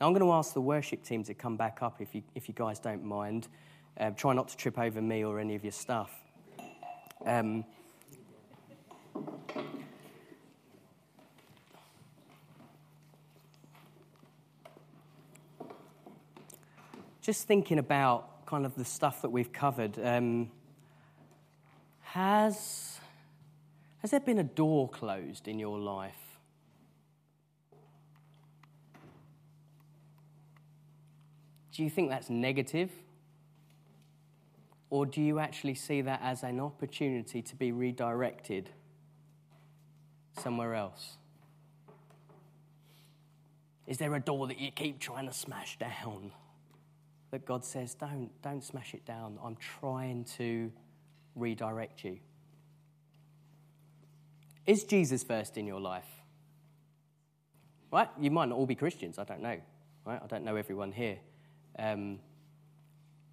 Now, 0.00 0.08
I'm 0.08 0.12
going 0.12 0.24
to 0.24 0.32
ask 0.32 0.52
the 0.52 0.60
worship 0.60 1.04
team 1.04 1.22
to 1.24 1.34
come 1.34 1.56
back 1.56 1.78
up 1.80 2.00
if 2.00 2.14
you, 2.14 2.22
if 2.34 2.48
you 2.48 2.54
guys 2.54 2.78
don't 2.80 3.04
mind. 3.04 3.48
Uh, 3.98 4.10
try 4.10 4.32
not 4.34 4.48
to 4.48 4.56
trip 4.56 4.78
over 4.78 5.00
me 5.00 5.24
or 5.24 5.38
any 5.38 5.54
of 5.54 5.62
your 5.62 5.72
stuff. 5.72 6.10
Um, 7.24 7.64
just 17.22 17.46
thinking 17.46 17.78
about 17.78 18.44
kind 18.46 18.66
of 18.66 18.74
the 18.74 18.84
stuff 18.84 19.22
that 19.22 19.30
we've 19.30 19.52
covered, 19.52 19.98
um, 20.04 20.50
has, 22.02 22.93
has 24.04 24.10
there 24.10 24.20
been 24.20 24.38
a 24.38 24.44
door 24.44 24.86
closed 24.86 25.48
in 25.48 25.58
your 25.58 25.78
life? 25.78 26.36
Do 31.72 31.82
you 31.82 31.88
think 31.88 32.10
that's 32.10 32.28
negative? 32.28 32.90
Or 34.90 35.06
do 35.06 35.22
you 35.22 35.38
actually 35.38 35.74
see 35.74 36.02
that 36.02 36.20
as 36.22 36.42
an 36.42 36.60
opportunity 36.60 37.40
to 37.40 37.56
be 37.56 37.72
redirected 37.72 38.68
somewhere 40.38 40.74
else? 40.74 41.16
Is 43.86 43.96
there 43.96 44.14
a 44.14 44.20
door 44.20 44.46
that 44.48 44.60
you 44.60 44.70
keep 44.70 44.98
trying 45.00 45.28
to 45.28 45.32
smash 45.32 45.78
down? 45.78 46.30
That 47.30 47.46
God 47.46 47.64
says, 47.64 47.94
don't, 47.94 48.28
don't 48.42 48.62
smash 48.62 48.92
it 48.92 49.06
down. 49.06 49.38
I'm 49.42 49.56
trying 49.56 50.24
to 50.36 50.70
redirect 51.34 52.04
you. 52.04 52.18
Is 54.66 54.84
Jesus 54.84 55.22
first 55.22 55.56
in 55.56 55.66
your 55.66 55.80
life? 55.80 56.08
Right? 57.92 58.08
You 58.18 58.30
might 58.30 58.48
not 58.48 58.56
all 58.56 58.66
be 58.66 58.74
Christians, 58.74 59.18
I 59.18 59.24
don't 59.24 59.42
know. 59.42 59.60
Right? 60.04 60.20
I 60.22 60.26
don't 60.26 60.44
know 60.44 60.56
everyone 60.56 60.92
here. 60.92 61.18
Um, 61.78 62.18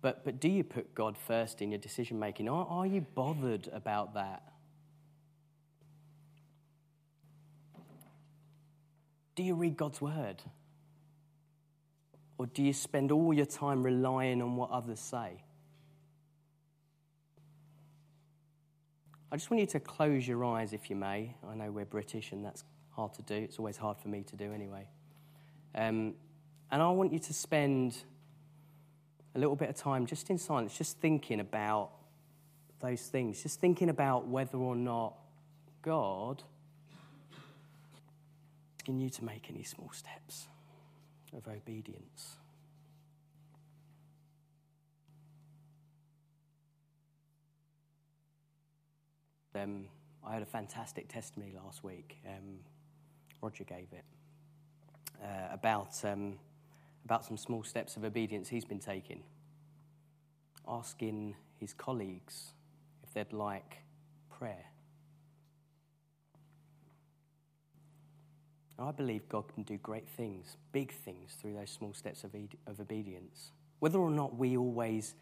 but, 0.02 0.26
but 0.26 0.40
do 0.40 0.50
you 0.50 0.64
put 0.64 0.94
God 0.96 1.18
first 1.18 1.62
in 1.62 1.72
your 1.72 1.80
decision 1.80 2.20
making? 2.20 2.50
Are, 2.50 2.66
are 2.68 2.86
you 2.86 3.02
bothered 3.02 3.70
about 3.72 4.16
that? 4.16 4.44
Do 9.36 9.44
you 9.44 9.56
read 9.56 9.78
God's 9.78 10.02
word? 10.02 10.42
Or 12.38 12.48
do 12.48 12.64
you 12.64 12.74
spend 12.74 13.12
all 13.12 13.34
your 13.34 13.46
time 13.46 13.84
relying 13.84 14.42
on 14.42 14.56
what 14.56 14.72
others 14.72 15.00
say? 15.00 15.44
I 19.32 19.38
just 19.38 19.50
want 19.50 19.62
you 19.62 19.68
to 19.68 19.80
close 19.80 20.28
your 20.28 20.44
eyes, 20.44 20.74
if 20.74 20.90
you 20.90 20.96
may. 20.96 21.34
I 21.50 21.56
know 21.56 21.72
we're 21.72 21.86
British 21.86 22.34
and 22.34 22.44
that's 22.44 22.66
hard 22.90 23.14
to 23.14 23.22
do. 23.22 23.36
It's 23.36 23.60
always 23.60 23.78
hard 23.78 23.98
for 23.98 24.10
me 24.10 24.24
to 24.24 24.36
do 24.36 24.52
anyway. 24.52 24.88
Um, 25.74 26.16
and 26.70 26.82
I 26.82 26.90
want 26.90 27.14
you 27.14 27.20
to 27.20 27.34
spend 27.34 27.98
a 29.34 29.40
little 29.40 29.56
bit 29.56 29.70
of 29.70 29.76
time 29.76 30.06
just 30.06 30.30
in 30.30 30.38
silence, 30.38 30.78
just 30.78 31.00
thinking 31.00 31.40
about 31.40 31.92
those 32.82 33.02
things, 33.04 33.42
just 33.42 33.62
thinking 33.62 33.90
about 33.90 34.28
whether 34.28 34.58
or 34.58 34.76
not 34.76 35.16
God 35.82 36.40
is 36.40 36.46
asking 38.82 39.00
you 39.00 39.10
to 39.10 39.24
make 39.24 39.48
any 39.50 39.64
small 39.64 39.92
steps 39.94 40.48
of 41.34 41.48
obedience. 41.48 42.36
Um, 49.56 49.86
I 50.26 50.34
had 50.34 50.42
a 50.42 50.46
fantastic 50.48 51.08
testimony 51.08 51.54
last 51.64 51.84
week. 51.84 52.18
Um, 52.28 52.60
Roger 53.42 53.64
gave 53.64 53.88
it 53.92 54.06
uh, 55.24 55.54
about. 55.54 56.04
Um, 56.04 56.38
about 57.06 57.26
some 57.26 57.38
small 57.38 57.64
steps 57.64 57.98
of 57.98 58.04
obedience 58.04 58.50
he's 58.50 58.66
been 58.66 58.80
taking, 58.80 59.24
asking 60.68 61.36
his 61.60 61.74
colleagues 61.74 62.54
if 63.04 63.14
they'd 63.14 63.34
like 63.34 63.78
prayer. 64.30 64.66
I 68.80 68.92
believe 68.92 69.30
God 69.30 69.54
can 69.54 69.62
do 69.62 69.78
great 69.78 70.08
things, 70.10 70.58
big 70.72 70.92
things, 70.92 71.36
through 71.40 71.54
those 71.54 71.70
small 71.70 71.94
steps 71.94 72.24
of, 72.24 72.32
of 72.66 72.80
obedience. 72.80 73.52
Whether 73.80 74.00
or 74.00 74.10
not 74.10 74.36
we 74.36 74.58
always 74.58 75.14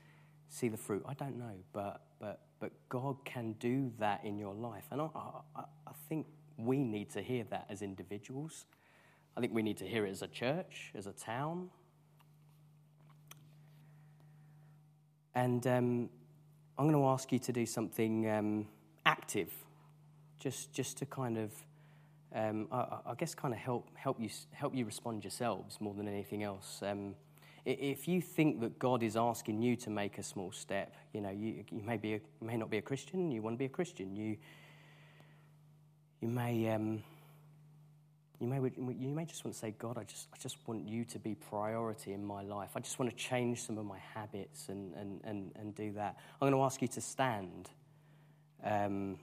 see 0.47 0.69
the 0.69 0.77
fruit, 0.77 1.03
I 1.05 1.13
don't 1.13 1.37
know, 1.37 1.55
but, 1.73 2.01
but, 2.19 2.39
but 2.59 2.71
God 2.89 3.17
can 3.25 3.53
do 3.53 3.91
that 3.99 4.23
in 4.23 4.37
your 4.37 4.53
life. 4.53 4.85
And 4.91 5.01
I, 5.01 5.07
I, 5.55 5.61
I 5.87 5.91
think 6.07 6.27
we 6.57 6.83
need 6.83 7.09
to 7.11 7.21
hear 7.21 7.45
that 7.49 7.67
as 7.69 7.81
individuals. 7.81 8.65
I 9.37 9.41
think 9.41 9.53
we 9.53 9.61
need 9.61 9.77
to 9.77 9.85
hear 9.85 10.05
it 10.05 10.11
as 10.11 10.21
a 10.21 10.27
church, 10.27 10.91
as 10.95 11.07
a 11.07 11.13
town. 11.13 11.69
And 15.35 15.65
um, 15.67 16.09
I'm 16.77 16.89
going 16.89 17.01
to 17.01 17.07
ask 17.07 17.31
you 17.31 17.39
to 17.39 17.53
do 17.53 17.65
something 17.65 18.29
um, 18.29 18.67
active, 19.05 19.53
just, 20.39 20.73
just 20.73 20.97
to 20.97 21.05
kind 21.05 21.37
of, 21.37 21.53
um, 22.35 22.67
I, 22.71 22.97
I, 23.05 23.15
guess, 23.17 23.33
kind 23.35 23.53
of 23.53 23.59
help, 23.59 23.87
help, 23.95 24.19
you, 24.19 24.29
help 24.51 24.75
you 24.75 24.85
respond 24.85 25.23
yourselves 25.23 25.79
more 25.79 25.93
than 25.93 26.07
anything 26.07 26.43
else. 26.43 26.81
If 27.65 28.07
you 28.07 28.21
think 28.21 28.61
that 28.61 28.79
God 28.79 29.03
is 29.03 29.15
asking 29.15 29.61
you 29.61 29.75
to 29.77 29.89
make 29.89 30.17
a 30.17 30.23
small 30.23 30.51
step, 30.51 30.95
you 31.13 31.21
know, 31.21 31.29
you, 31.29 31.63
you 31.71 31.81
may, 31.83 31.97
be 31.97 32.15
a, 32.15 32.21
may 32.41 32.57
not 32.57 32.69
be 32.69 32.77
a 32.77 32.81
Christian, 32.81 33.31
you 33.31 33.41
want 33.41 33.55
to 33.55 33.59
be 33.59 33.65
a 33.65 33.69
Christian, 33.69 34.15
you, 34.15 34.37
you 36.21 36.27
may 36.27 36.69
um, 36.69 37.03
you 38.39 38.47
may, 38.47 38.57
you 38.57 39.09
may 39.09 39.25
just 39.25 39.43
want 39.43 39.53
to 39.53 39.59
say, 39.59 39.75
God, 39.77 39.97
I 39.97 40.03
just, 40.05 40.27
I 40.33 40.37
just 40.37 40.57
want 40.65 40.87
you 40.87 41.03
to 41.05 41.19
be 41.19 41.35
priority 41.35 42.13
in 42.13 42.23
my 42.23 42.41
life. 42.41 42.69
I 42.75 42.79
just 42.79 42.97
want 42.97 43.11
to 43.11 43.17
change 43.17 43.61
some 43.61 43.77
of 43.77 43.85
my 43.85 43.97
habits 44.13 44.69
and, 44.69 44.93
and, 44.95 45.19
and, 45.25 45.51
and 45.55 45.75
do 45.75 45.91
that. 45.93 46.15
I'm 46.41 46.49
going 46.49 46.53
to 46.53 46.63
ask 46.63 46.81
you 46.81 46.87
to 46.87 47.01
stand. 47.01 47.69
Um, 48.63 49.17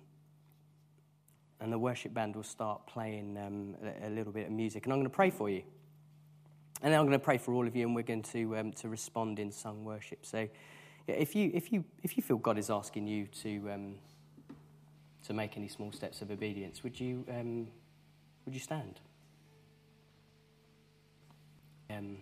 and 1.61 1.72
the 1.72 1.79
worship 1.79 2.12
band 2.12 2.37
will 2.37 2.42
start 2.42 2.87
playing 2.87 3.38
um, 3.38 3.77
a, 4.05 4.11
little 4.11 4.33
bit 4.33 4.46
of 4.46 4.53
music. 4.53 4.85
And 4.85 4.92
I'm 4.92 4.99
going 4.99 5.09
to 5.09 5.14
pray 5.14 5.31
for 5.31 5.49
you. 5.49 5.62
And 6.82 6.92
then 6.92 7.00
I'm 7.00 7.06
going 7.06 7.18
to 7.18 7.24
pray 7.24 7.38
for 7.38 7.54
all 7.54 7.66
of 7.66 7.74
you, 7.74 7.86
and 7.86 7.94
we're 7.94 8.02
going 8.02 8.22
to, 8.22 8.56
um, 8.58 8.72
to 8.72 8.88
respond 8.88 9.38
in 9.38 9.50
sung 9.50 9.84
worship. 9.84 10.26
So 10.26 10.48
yeah, 11.06 11.14
if, 11.14 11.34
you, 11.34 11.50
if, 11.54 11.72
you, 11.72 11.84
if 12.02 12.16
you 12.16 12.22
feel 12.22 12.36
God 12.36 12.58
is 12.58 12.70
asking 12.70 13.06
you 13.06 13.26
to, 13.42 13.70
um, 13.72 13.94
to 15.26 15.32
make 15.32 15.56
any 15.56 15.68
small 15.68 15.92
steps 15.92 16.20
of 16.22 16.30
obedience, 16.30 16.82
would 16.82 16.98
you, 16.98 17.24
um, 17.30 17.68
would 18.44 18.54
you 18.54 18.60
stand? 18.60 19.00
Um, 21.88 22.18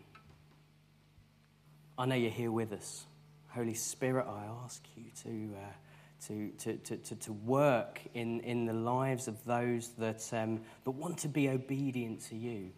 I 1.97 2.07
know 2.07 2.15
you're 2.15 2.31
here 2.31 2.53
with 2.53 2.73
us. 2.73 3.07
Holy 3.49 3.75
Spirit, 3.75 4.27
I 4.29 4.47
ask 4.65 4.83
you 4.97 5.05
to, 5.23 5.57
uh, 5.57 6.27
to, 6.27 6.51
to, 6.59 6.77
to, 6.77 6.97
to, 6.97 7.15
to, 7.17 7.33
work 7.33 8.01
in, 8.15 8.41
in 8.41 8.67
the 8.67 8.73
lives 8.73 9.29
of 9.29 9.43
those 9.45 9.91
that, 9.99 10.29
um, 10.33 10.61
that 10.85 10.91
want 10.91 11.19
to 11.19 11.29
be 11.29 11.49
obedient 11.49 12.21
to 12.27 12.37
you. 12.37 12.71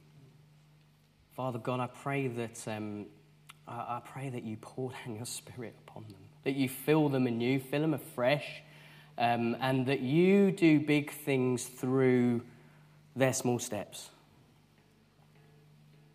Father 1.36 1.58
God, 1.58 1.80
I 1.80 1.86
pray 1.88 2.28
that, 2.28 2.66
um, 2.66 3.04
I, 3.68 4.00
pray 4.02 4.30
that 4.30 4.42
you 4.42 4.56
pour 4.56 4.90
down 5.06 5.16
your 5.16 5.26
Spirit 5.26 5.74
upon 5.86 6.04
them, 6.04 6.22
that 6.44 6.54
you 6.54 6.66
fill 6.66 7.10
them 7.10 7.26
anew, 7.26 7.60
fill 7.60 7.82
them 7.82 7.92
afresh, 7.92 8.62
um, 9.18 9.54
and 9.60 9.84
that 9.84 10.00
you 10.00 10.50
do 10.50 10.80
big 10.80 11.10
things 11.10 11.66
through 11.66 12.40
their 13.14 13.34
small 13.34 13.58
steps. 13.58 14.08